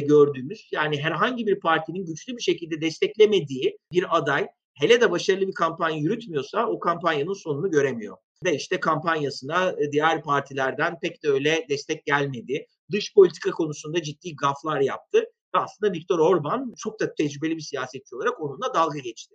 [0.00, 5.54] gördüğümüz yani herhangi bir partinin güçlü bir şekilde desteklemediği bir aday hele de başarılı bir
[5.54, 8.16] kampanya yürütmüyorsa o kampanyanın sonunu göremiyor.
[8.44, 12.66] Ve işte kampanyasına e, diğer partilerden pek de öyle destek gelmedi.
[12.92, 15.18] Dış politika konusunda ciddi gaflar yaptı.
[15.54, 19.34] Ve aslında Viktor Orban çok da tecrübeli bir siyasetçi olarak onunla dalga geçti.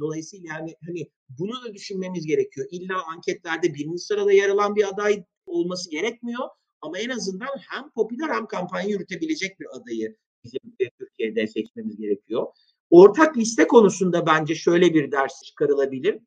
[0.00, 2.68] Dolayısıyla yani hani bunu da düşünmemiz gerekiyor.
[2.70, 6.48] İlla anketlerde birinci sırada yer alan bir aday olması gerekmiyor.
[6.80, 10.60] Ama en azından hem popüler hem kampanya yürütebilecek bir adayı bizim
[10.98, 12.46] Türkiye'de seçmemiz gerekiyor.
[12.90, 16.18] Ortak liste konusunda bence şöyle bir ders çıkarılabilir.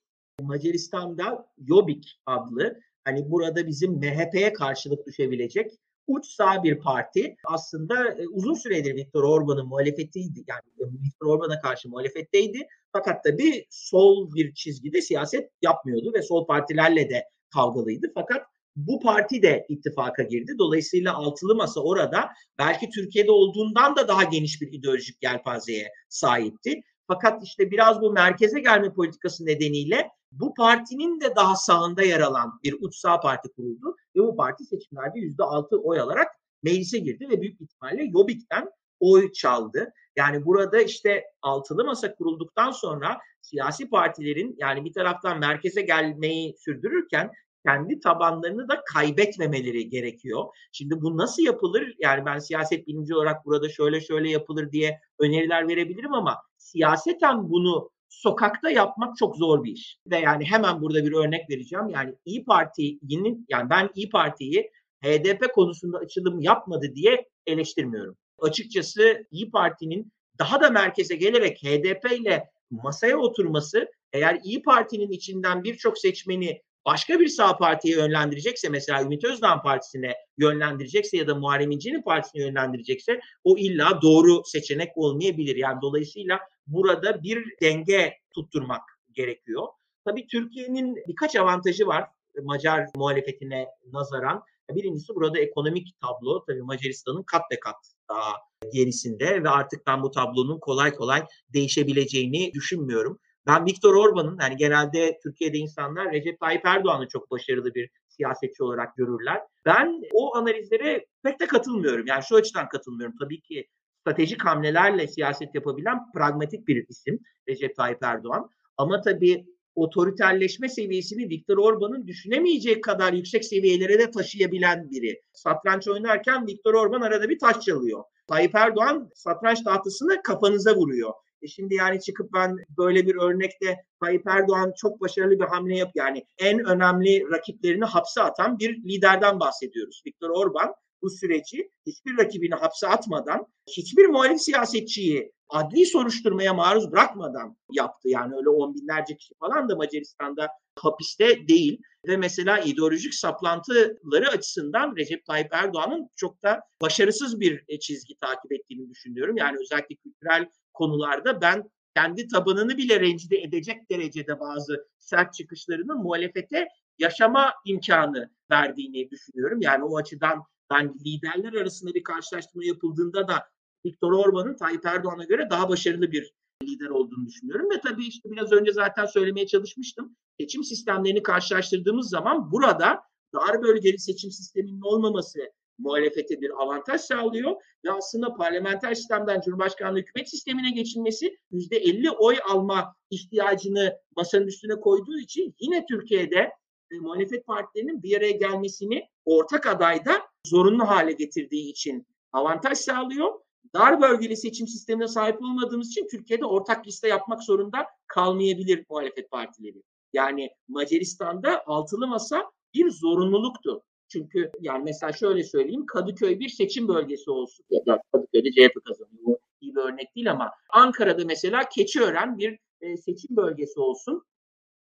[0.41, 5.71] Macaristan'da Jobbik adlı hani burada bizim MHP'ye karşılık düşebilecek
[6.07, 10.43] uç sağ bir parti aslında e, uzun süredir Viktor Orban'ın muhalefetiydi.
[10.47, 12.67] Yani e, Viktor Orban'a karşı muhalefetteydi.
[12.91, 17.23] Fakat tabii sol bir çizgide siyaset yapmıyordu ve sol partilerle de
[17.53, 18.11] kavgalıydı.
[18.15, 18.41] Fakat
[18.75, 20.51] bu parti de ittifaka girdi.
[20.59, 22.29] Dolayısıyla altılı masa orada
[22.59, 26.81] belki Türkiye'de olduğundan da daha geniş bir ideolojik yelpazeye sahipti.
[27.07, 30.09] Fakat işte biraz bu merkeze gelme politikası nedeniyle
[30.39, 34.63] bu partinin de daha sağında yer alan bir uç sağ parti kuruldu ve bu parti
[34.63, 36.27] seçimlerde yüzde altı oy alarak
[36.63, 38.69] meclise girdi ve büyük ihtimalle Yobik'ten
[38.99, 39.93] oy çaldı.
[40.15, 47.31] Yani burada işte altılı masa kurulduktan sonra siyasi partilerin yani bir taraftan merkeze gelmeyi sürdürürken
[47.65, 50.45] kendi tabanlarını da kaybetmemeleri gerekiyor.
[50.71, 51.95] Şimdi bu nasıl yapılır?
[51.99, 57.89] Yani ben siyaset bilimci olarak burada şöyle şöyle yapılır diye öneriler verebilirim ama siyaseten bunu
[58.13, 59.97] sokakta yapmak çok zor bir iş.
[60.07, 61.89] Ve yani hemen burada bir örnek vereceğim.
[61.89, 64.71] Yani İyi Parti'nin yani ben İyi Parti'yi
[65.03, 68.17] HDP konusunda açılım yapmadı diye eleştirmiyorum.
[68.39, 75.63] Açıkçası İyi Parti'nin daha da merkeze gelerek HDP ile masaya oturması eğer İyi Parti'nin içinden
[75.63, 81.71] birçok seçmeni başka bir sağ partiye yönlendirecekse mesela Ümit Özdağ Partisi'ne yönlendirecekse ya da Muharrem
[81.71, 85.55] İnce'nin partisine yönlendirecekse o illa doğru seçenek olmayabilir.
[85.55, 89.67] Yani dolayısıyla burada bir denge tutturmak gerekiyor.
[90.05, 92.09] Tabii Türkiye'nin birkaç avantajı var
[92.43, 94.43] Macar muhalefetine nazaran.
[94.69, 96.45] Birincisi burada ekonomik tablo.
[96.45, 97.75] Tabii Macaristan'ın kat be kat
[98.09, 98.33] daha
[98.73, 103.19] gerisinde ve artık ben bu tablonun kolay kolay değişebileceğini düşünmüyorum.
[103.47, 108.95] Ben Viktor Orban'ın yani genelde Türkiye'de insanlar Recep Tayyip Erdoğan'ı çok başarılı bir siyasetçi olarak
[108.95, 109.41] görürler.
[109.65, 112.07] Ben o analizlere pek de katılmıyorum.
[112.07, 113.15] Yani şu açıdan katılmıyorum.
[113.19, 113.67] Tabii ki
[114.03, 118.49] stratejik hamlelerle siyaset yapabilen pragmatik bir isim Recep Tayyip Erdoğan.
[118.77, 119.45] Ama tabii
[119.75, 125.21] otoriterleşme seviyesini Viktor Orban'ın düşünemeyeceği kadar yüksek seviyelere de taşıyabilen biri.
[125.33, 128.03] Satranç oynarken Viktor Orban arada bir taş çalıyor.
[128.27, 131.13] Tayyip Erdoğan satranç tahtasını kafanıza vuruyor.
[131.41, 135.91] E şimdi yani çıkıp ben böyle bir örnekte Tayyip Erdoğan çok başarılı bir hamle yap
[135.95, 140.03] yani en önemli rakiplerini hapse atan bir liderden bahsediyoruz.
[140.07, 140.73] Viktor Orban
[141.03, 148.09] bu süreci hiçbir rakibini hapse atmadan, hiçbir muhalif siyasetçiyi adli soruşturmaya maruz bırakmadan yaptı.
[148.09, 150.47] Yani öyle on binlerce kişi falan da Macaristan'da
[150.79, 151.81] hapiste değil.
[152.07, 158.51] Ve mesela ideolojik saplantıları açısından Recep Tayyip Erdoğan'ın çok da başarısız bir e, çizgi takip
[158.51, 159.37] ettiğini düşünüyorum.
[159.37, 161.63] Yani özellikle kültürel konularda ben
[161.95, 166.67] kendi tabanını bile rencide edecek derecede bazı sert çıkışlarının muhalefete
[166.99, 169.61] yaşama imkanı verdiğini düşünüyorum.
[169.61, 170.43] Yani o açıdan
[170.73, 173.47] ben liderler arasında bir karşılaştırma yapıldığında da
[173.85, 177.69] Viktor Orban'ın Tayyip Erdoğan'a göre daha başarılı bir lider olduğunu düşünüyorum.
[177.69, 180.15] Ve tabii işte biraz önce zaten söylemeye çalışmıştım.
[180.39, 183.01] Seçim sistemlerini karşılaştırdığımız zaman burada
[183.33, 185.39] dar bölgeli seçim sisteminin olmaması
[185.77, 187.51] muhalefete bir avantaj sağlıyor
[187.85, 194.75] ve aslında parlamenter sistemden Cumhurbaşkanlığı hükümet sistemine geçilmesi yüzde 50 oy alma ihtiyacını masanın üstüne
[194.75, 196.51] koyduğu için yine Türkiye'de
[196.91, 203.43] e, muhalefet partilerinin bir araya gelmesini ortak adayda zorunlu hale getirdiği için avantaj sağlıyor
[203.75, 209.83] dar bölgeli seçim sistemine sahip olmadığımız için Türkiye'de ortak liste yapmak zorunda kalmayabilir muhalefet partileri.
[210.13, 213.83] Yani Macaristan'da altılı masa bir zorunluluktu.
[214.07, 217.65] Çünkü yani mesela şöyle söyleyeyim Kadıköy bir seçim bölgesi olsun.
[217.69, 219.25] Ya Kadıköy'de CHP kazanıyor.
[219.25, 224.23] Bu iyi bir örnek değil ama Ankara'da mesela Keçiören bir e, seçim bölgesi olsun.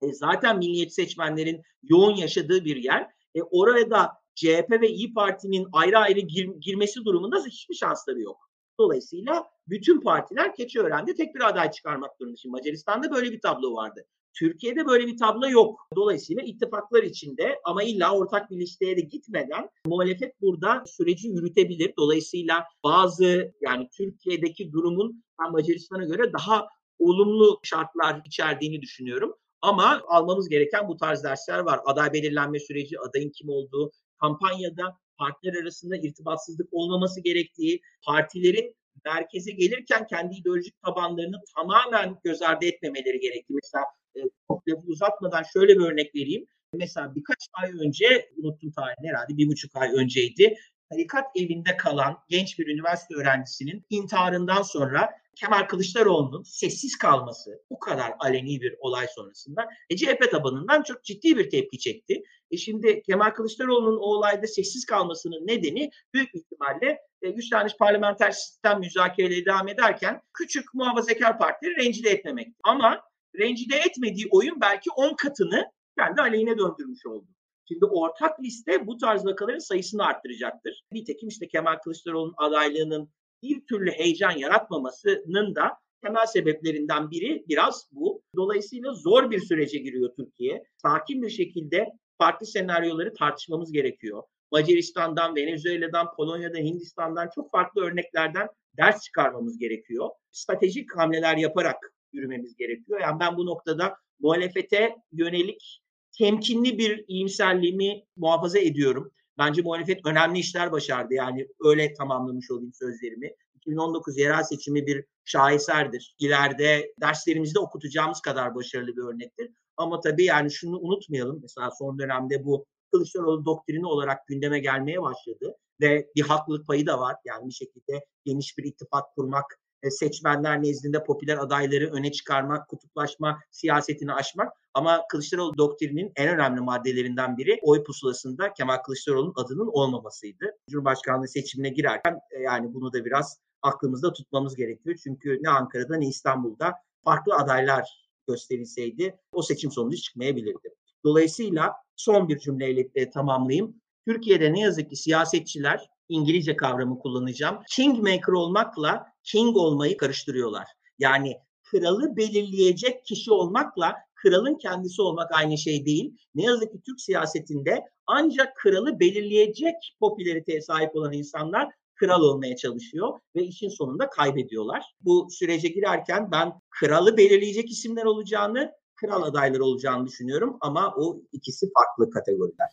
[0.01, 3.09] E, zaten milliyetçi seçmenlerin yoğun yaşadığı bir yer.
[3.35, 8.49] E, oraya da CHP ve İyi Parti'nin ayrı ayrı gir, girmesi durumunda hiçbir şansları yok.
[8.79, 12.37] Dolayısıyla bütün partiler Keçiören'de tek bir aday çıkarmak durumunda.
[12.37, 14.05] Şimdi Macaristan'da böyle bir tablo vardı.
[14.33, 15.87] Türkiye'de böyle bir tablo yok.
[15.95, 21.93] Dolayısıyla ittifaklar içinde ama illa ortak bir listeye de gitmeden muhalefet burada süreci yürütebilir.
[21.97, 26.67] Dolayısıyla bazı yani Türkiye'deki durumun Macaristan'a göre daha
[26.99, 29.35] olumlu şartlar içerdiğini düşünüyorum.
[29.61, 31.79] Ama almamız gereken bu tarz dersler var.
[31.85, 33.91] Aday belirlenme süreci, adayın kim olduğu,
[34.21, 42.65] kampanyada partiler arasında irtibatsızlık olmaması gerektiği, partilerin merkeze gelirken kendi ideolojik tabanlarını tamamen göz ardı
[42.65, 43.53] etmemeleri gerektiği.
[43.63, 46.45] Mesela e, çok lafı uzatmadan şöyle bir örnek vereyim.
[46.73, 50.55] Mesela birkaç ay önce, unuttum tarihini herhalde bir buçuk ay önceydi.
[50.91, 55.09] Tarikat evinde kalan genç bir üniversite öğrencisinin intiharından sonra
[55.39, 61.37] Kemal Kılıçdaroğlu'nun sessiz kalması bu kadar aleni bir olay sonrasında e, CHP tabanından çok ciddi
[61.37, 62.23] bir tepki çekti.
[62.51, 68.79] E şimdi Kemal Kılıçdaroğlu'nun o olayda sessiz kalmasının nedeni büyük ihtimalle e, güçlenmiş parlamenter sistem
[68.79, 72.47] müzakereleri devam ederken küçük muhafazakar partileri rencide etmemek.
[72.63, 73.01] Ama
[73.39, 77.27] rencide etmediği oyun belki 10 katını kendi aleyhine döndürmüş oldu.
[77.67, 80.83] Şimdi ortak liste bu tarz vakaların sayısını arttıracaktır.
[80.91, 83.09] Nitekim işte Kemal Kılıçdaroğlu'nun adaylığının
[83.43, 88.21] bir türlü heyecan yaratmamasının da temel sebeplerinden biri biraz bu.
[88.35, 90.63] Dolayısıyla zor bir sürece giriyor Türkiye.
[90.77, 91.87] Sakin bir şekilde
[92.17, 94.23] farklı senaryoları tartışmamız gerekiyor.
[94.51, 100.09] Macaristan'dan, Venezuela'dan, Polonya'dan, Hindistan'dan çok farklı örneklerden ders çıkarmamız gerekiyor.
[100.31, 102.99] Stratejik hamleler yaparak yürümemiz gerekiyor.
[102.99, 105.81] Yani ben bu noktada muhalefete yönelik
[106.17, 109.11] temkinli bir iyimserliğimi muhafaza ediyorum.
[109.39, 111.13] Bence muhalefet önemli işler başardı.
[111.13, 113.31] Yani öyle tamamlamış olayım sözlerimi.
[113.55, 116.15] 2019 yerel seçimi bir şaheserdir.
[116.19, 119.51] İleride derslerimizde okutacağımız kadar başarılı bir örnektir.
[119.77, 121.39] Ama tabii yani şunu unutmayalım.
[121.41, 125.55] Mesela son dönemde bu Kılıçdaroğlu doktrini olarak gündeme gelmeye başladı.
[125.81, 127.15] Ve bir haklılık payı da var.
[127.25, 133.39] Yani bir şekilde geniş bir ittifak kurmak, e, seçmenler nezdinde popüler adayları öne çıkarmak, kutuplaşma
[133.51, 134.53] siyasetini aşmak.
[134.79, 140.45] Ama Kılıçdaroğlu doktrinin en önemli maddelerinden biri oy pusulasında Kemal Kılıçdaroğlu'nun adının olmamasıydı.
[140.69, 144.97] Cumhurbaşkanlığı seçimine girerken e, yani bunu da biraz aklımızda tutmamız gerekiyor.
[145.03, 146.73] Çünkü ne Ankara'da ne İstanbul'da
[147.03, 150.69] farklı adaylar gösterilseydi o seçim sonucu çıkmayabilirdi.
[151.05, 153.81] Dolayısıyla son bir cümleyle e, tamamlayayım.
[154.07, 157.59] Türkiye'de ne yazık ki siyasetçiler İngilizce kavramı kullanacağım.
[157.69, 160.67] Kingmaker olmakla king olmayı karıştırıyorlar.
[160.99, 166.13] Yani kralı belirleyecek kişi olmakla kralın kendisi olmak aynı şey değil.
[166.35, 173.19] Ne yazık ki Türk siyasetinde ancak kralı belirleyecek popülariteye sahip olan insanlar kral olmaya çalışıyor
[173.35, 174.83] ve işin sonunda kaybediyorlar.
[175.01, 181.69] Bu sürece girerken ben kralı belirleyecek isimler olacağını, kral adayları olacağını düşünüyorum ama o ikisi
[181.73, 182.69] farklı kategoriler.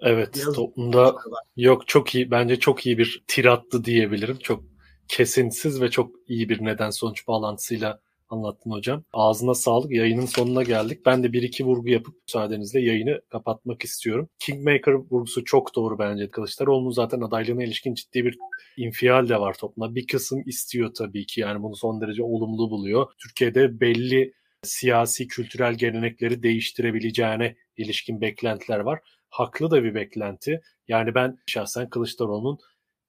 [0.00, 1.14] Evet Biraz toplumda
[1.56, 4.38] yok çok iyi bence çok iyi bir tirattı diyebilirim.
[4.38, 4.64] Çok
[5.08, 9.04] kesintisiz ve çok iyi bir neden sonuç bağlantısıyla anlattın hocam.
[9.12, 9.90] Ağzına sağlık.
[9.90, 11.06] Yayının sonuna geldik.
[11.06, 14.28] Ben de bir iki vurgu yapıp müsaadenizle yayını kapatmak istiyorum.
[14.38, 16.30] Kingmaker vurgusu çok doğru bence.
[16.30, 18.38] Kılıçdaroğlu'nun zaten adaylığına ilişkin ciddi bir
[18.76, 19.94] infial de var toplumda.
[19.94, 23.06] Bir kısım istiyor tabii ki yani bunu son derece olumlu buluyor.
[23.18, 29.00] Türkiye'de belli siyasi kültürel gelenekleri değiştirebileceğine ilişkin beklentiler var.
[29.30, 30.60] Haklı da bir beklenti.
[30.88, 32.58] Yani ben şahsen Kılıçdaroğlu'nun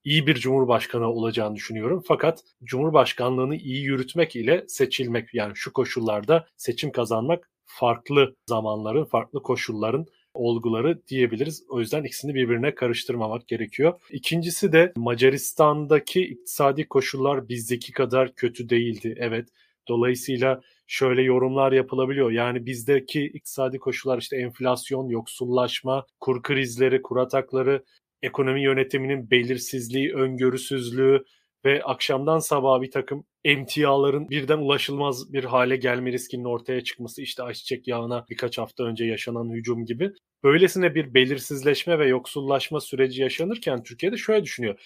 [0.08, 2.03] iyi bir cumhurbaşkanı olacağını düşünüyorum.
[2.08, 10.05] Fakat cumhurbaşkanlığını iyi yürütmek ile seçilmek yani şu koşullarda seçim kazanmak farklı zamanların, farklı koşulların
[10.34, 11.64] olguları diyebiliriz.
[11.70, 13.93] O yüzden ikisini birbirine karıştırmamak gerekiyor.
[14.12, 19.16] İkincisi de Macaristan'daki iktisadi koşullar bizdeki kadar kötü değildi.
[19.18, 19.49] Evet.
[19.88, 22.32] Dolayısıyla şöyle yorumlar yapılabiliyor.
[22.32, 27.84] Yani bizdeki iktisadi koşullar işte enflasyon, yoksullaşma, kur krizleri, kur atakları
[28.22, 31.24] ekonomi yönetiminin belirsizliği, öngörüsüzlüğü
[31.65, 37.43] ve akşamdan sabaha bir takım emtiaların birden ulaşılmaz bir hale gelme riskinin ortaya çıkması işte
[37.43, 40.11] ayçiçek yağına birkaç hafta önce yaşanan hücum gibi.
[40.43, 44.80] Böylesine bir belirsizleşme ve yoksullaşma süreci yaşanırken Türkiye'de şöyle düşünüyor.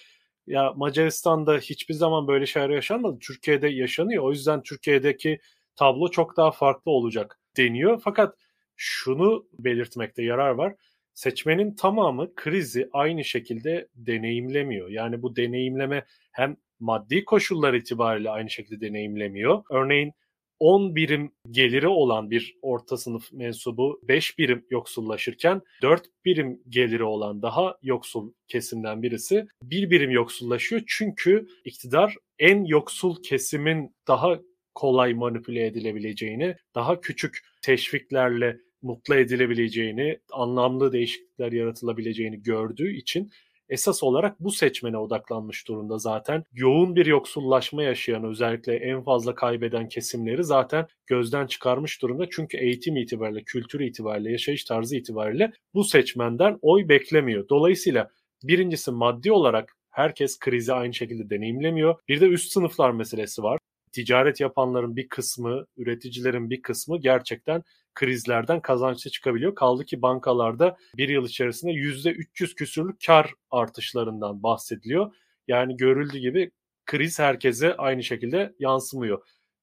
[0.46, 3.18] Ya Macaristan'da hiçbir zaman böyle şeyler yaşanmadı.
[3.18, 4.24] Türkiye'de yaşanıyor.
[4.24, 5.40] O yüzden Türkiye'deki
[5.76, 8.00] tablo çok daha farklı olacak deniyor.
[8.04, 8.36] Fakat
[8.76, 10.74] şunu belirtmekte yarar var
[11.14, 14.88] seçmenin tamamı krizi aynı şekilde deneyimlemiyor.
[14.88, 19.62] Yani bu deneyimleme hem maddi koşullar itibariyle aynı şekilde deneyimlemiyor.
[19.70, 20.12] Örneğin
[20.58, 27.42] 10 birim geliri olan bir orta sınıf mensubu 5 birim yoksullaşırken 4 birim geliri olan
[27.42, 30.82] daha yoksul kesimden birisi 1 birim yoksullaşıyor.
[30.86, 34.38] Çünkü iktidar en yoksul kesimin daha
[34.74, 43.30] kolay manipüle edilebileceğini, daha küçük teşviklerle mutlu edilebileceğini, anlamlı değişiklikler yaratılabileceğini gördüğü için
[43.68, 46.44] esas olarak bu seçmene odaklanmış durumda zaten.
[46.52, 52.26] Yoğun bir yoksullaşma yaşayan özellikle en fazla kaybeden kesimleri zaten gözden çıkarmış durumda.
[52.30, 57.48] Çünkü eğitim itibariyle, kültür itibariyle, yaşayış tarzı itibariyle bu seçmenden oy beklemiyor.
[57.48, 58.10] Dolayısıyla
[58.44, 61.94] birincisi maddi olarak herkes krizi aynı şekilde deneyimlemiyor.
[62.08, 63.58] Bir de üst sınıflar meselesi var.
[63.92, 67.62] Ticaret yapanların bir kısmı, üreticilerin bir kısmı gerçekten
[67.94, 69.54] krizlerden kazançlı çıkabiliyor.
[69.54, 75.14] Kaldı ki bankalarda bir yıl içerisinde %300 küsürlük kar artışlarından bahsediliyor.
[75.48, 76.50] Yani görüldüğü gibi
[76.86, 79.22] kriz herkese aynı şekilde yansımıyor.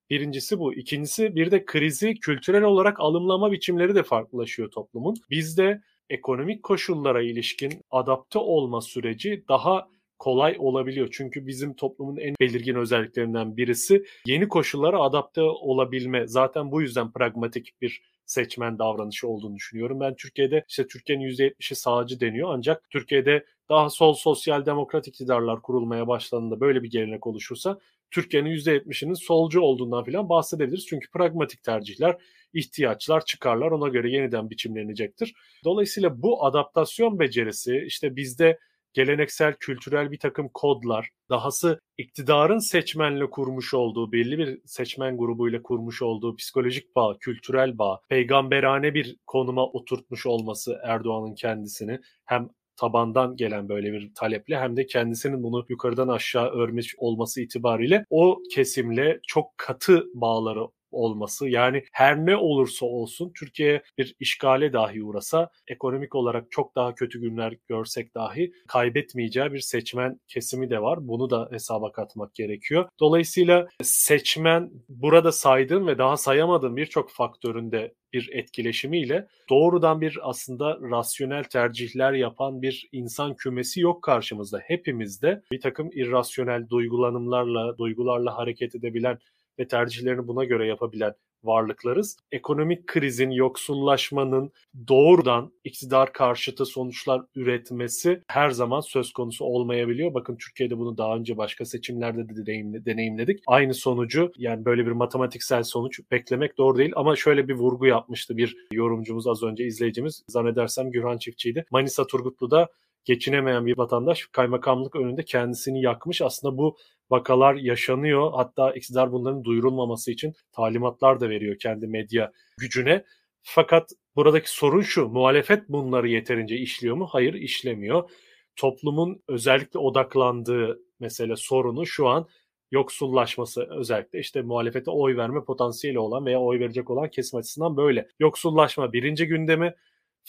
[0.10, 0.74] Birincisi bu.
[0.74, 5.16] İkincisi bir de krizi kültürel olarak alımlama biçimleri de farklılaşıyor toplumun.
[5.30, 9.88] Bizde ekonomik koşullara ilişkin adapte olma süreci daha
[10.20, 11.10] kolay olabiliyor.
[11.12, 16.28] Çünkü bizim toplumun en belirgin özelliklerinden birisi yeni koşullara adapte olabilme.
[16.28, 20.00] Zaten bu yüzden pragmatik bir seçmen davranışı olduğunu düşünüyorum.
[20.00, 26.08] Ben Türkiye'de işte Türkiye'nin %70'i sağcı deniyor ancak Türkiye'de daha sol sosyal demokrat iktidarlar kurulmaya
[26.08, 27.80] başlandığında böyle bir gelenek oluşursa
[28.12, 30.86] Türkiye'nin %70'inin solcu olduğundan falan bahsedebiliriz.
[30.86, 32.18] Çünkü pragmatik tercihler,
[32.54, 35.34] ihtiyaçlar, çıkarlar ona göre yeniden biçimlenecektir.
[35.64, 38.60] Dolayısıyla bu adaptasyon becerisi işte bizde
[38.94, 46.02] geleneksel kültürel bir takım kodlar, dahası iktidarın seçmenle kurmuş olduğu, belli bir seçmen grubuyla kurmuş
[46.02, 53.70] olduğu psikolojik bağ, kültürel bağ, peygamberane bir konuma oturtmuş olması Erdoğan'ın kendisini hem tabandan gelen
[53.70, 59.58] böyle bir taleple hem de kendisinin bunu yukarıdan aşağı örmüş olması itibariyle o kesimle çok
[59.58, 66.52] katı bağları olması yani her ne olursa olsun Türkiye bir işgale dahi uğrasa ekonomik olarak
[66.52, 71.08] çok daha kötü günler görsek dahi kaybetmeyeceği bir seçmen kesimi de var.
[71.08, 72.90] Bunu da hesaba katmak gerekiyor.
[73.00, 81.44] Dolayısıyla seçmen burada saydığım ve daha sayamadığım birçok faktöründe bir etkileşimiyle doğrudan bir aslında rasyonel
[81.44, 84.60] tercihler yapan bir insan kümesi yok karşımızda.
[84.64, 89.20] Hepimizde bir takım irrasyonel duygulanımlarla, duygularla hareket edebilen
[89.60, 92.18] ve tercihlerini buna göre yapabilen varlıklarız.
[92.32, 94.52] Ekonomik krizin, yoksullaşmanın
[94.88, 100.14] doğrudan iktidar karşıtı sonuçlar üretmesi her zaman söz konusu olmayabiliyor.
[100.14, 102.46] Bakın Türkiye'de bunu daha önce başka seçimlerde de
[102.86, 103.44] deneyimledik.
[103.48, 108.38] Aynı sonucu yani böyle bir matematiksel sonuç beklemek doğru değil ama şöyle bir vurgu yapmıştı
[108.38, 111.66] bir yorumcumuz az önce izleyicimiz zannedersem Gürhan Çiftçi'ydi.
[111.72, 112.68] Manisa Turgutlu'da
[113.06, 116.22] geçinemeyen bir vatandaş kaymakamlık önünde kendisini yakmış.
[116.22, 116.78] Aslında bu
[117.10, 118.32] vakalar yaşanıyor.
[118.36, 123.04] Hatta iktidar bunların duyurulmaması için talimatlar da veriyor kendi medya gücüne.
[123.42, 127.08] Fakat buradaki sorun şu, muhalefet bunları yeterince işliyor mu?
[127.12, 128.10] Hayır, işlemiyor.
[128.56, 132.28] Toplumun özellikle odaklandığı mesele sorunu şu an
[132.72, 138.08] yoksullaşması özellikle işte muhalefete oy verme potansiyeli olan veya oy verecek olan kesim açısından böyle.
[138.20, 139.74] Yoksullaşma birinci gündemi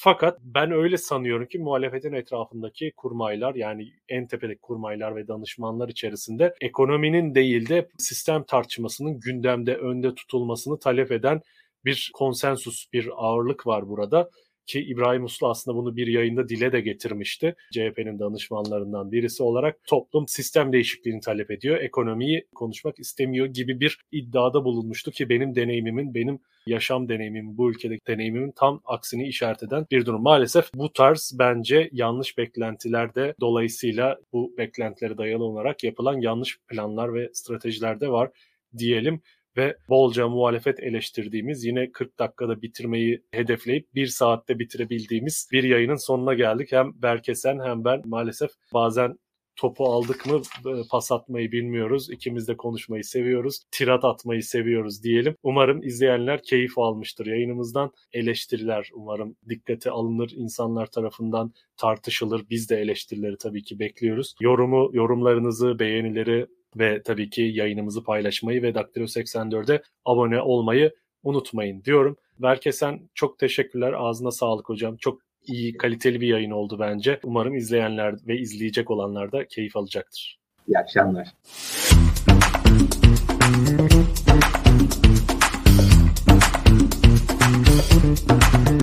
[0.03, 6.55] fakat ben öyle sanıyorum ki muhalefetin etrafındaki kurmaylar yani en tepedeki kurmaylar ve danışmanlar içerisinde
[6.61, 11.41] ekonominin değil de sistem tartışmasının gündemde önde tutulmasını talep eden
[11.85, 14.31] bir konsensus, bir ağırlık var burada
[14.71, 17.55] ki İbrahim Uslu aslında bunu bir yayında dile de getirmişti.
[17.73, 21.77] CHP'nin danışmanlarından birisi olarak toplum sistem değişikliğini talep ediyor.
[21.77, 28.07] Ekonomiyi konuşmak istemiyor gibi bir iddiada bulunmuştu ki benim deneyimimin, benim yaşam deneyimimin, bu ülkedeki
[28.07, 30.23] deneyimimin tam aksini işaret eden bir durum.
[30.23, 37.15] Maalesef bu tarz bence yanlış beklentiler de dolayısıyla bu beklentilere dayalı olarak yapılan yanlış planlar
[37.15, 38.31] ve stratejiler de var
[38.79, 39.21] diyelim
[39.57, 46.35] ve bolca muhalefet eleştirdiğimiz yine 40 dakikada bitirmeyi hedefleyip bir saatte bitirebildiğimiz bir yayının sonuna
[46.35, 46.73] geldik.
[46.73, 49.17] Hem Berkesen hem ben maalesef bazen
[49.61, 52.11] topu aldık mı e, pas atmayı bilmiyoruz.
[52.11, 53.63] İkimiz de konuşmayı seviyoruz.
[53.71, 55.37] Tirat atmayı seviyoruz diyelim.
[55.43, 57.93] Umarım izleyenler keyif almıştır yayınımızdan.
[58.13, 60.33] Eleştiriler umarım dikkate alınır.
[60.37, 62.45] insanlar tarafından tartışılır.
[62.51, 64.35] Biz de eleştirileri tabii ki bekliyoruz.
[64.41, 66.47] Yorumu, yorumlarınızı, beğenileri
[66.77, 72.17] ve tabii ki yayınımızı paylaşmayı ve Daktilo 84'e abone olmayı unutmayın diyorum.
[72.43, 73.93] Verkesen çok teşekkürler.
[73.93, 74.97] Ağzına sağlık hocam.
[74.97, 77.21] Çok iyi, kaliteli bir yayın oldu bence.
[77.23, 80.39] Umarım izleyenler ve izleyecek olanlar da keyif alacaktır.
[80.69, 81.29] İyi akşamlar.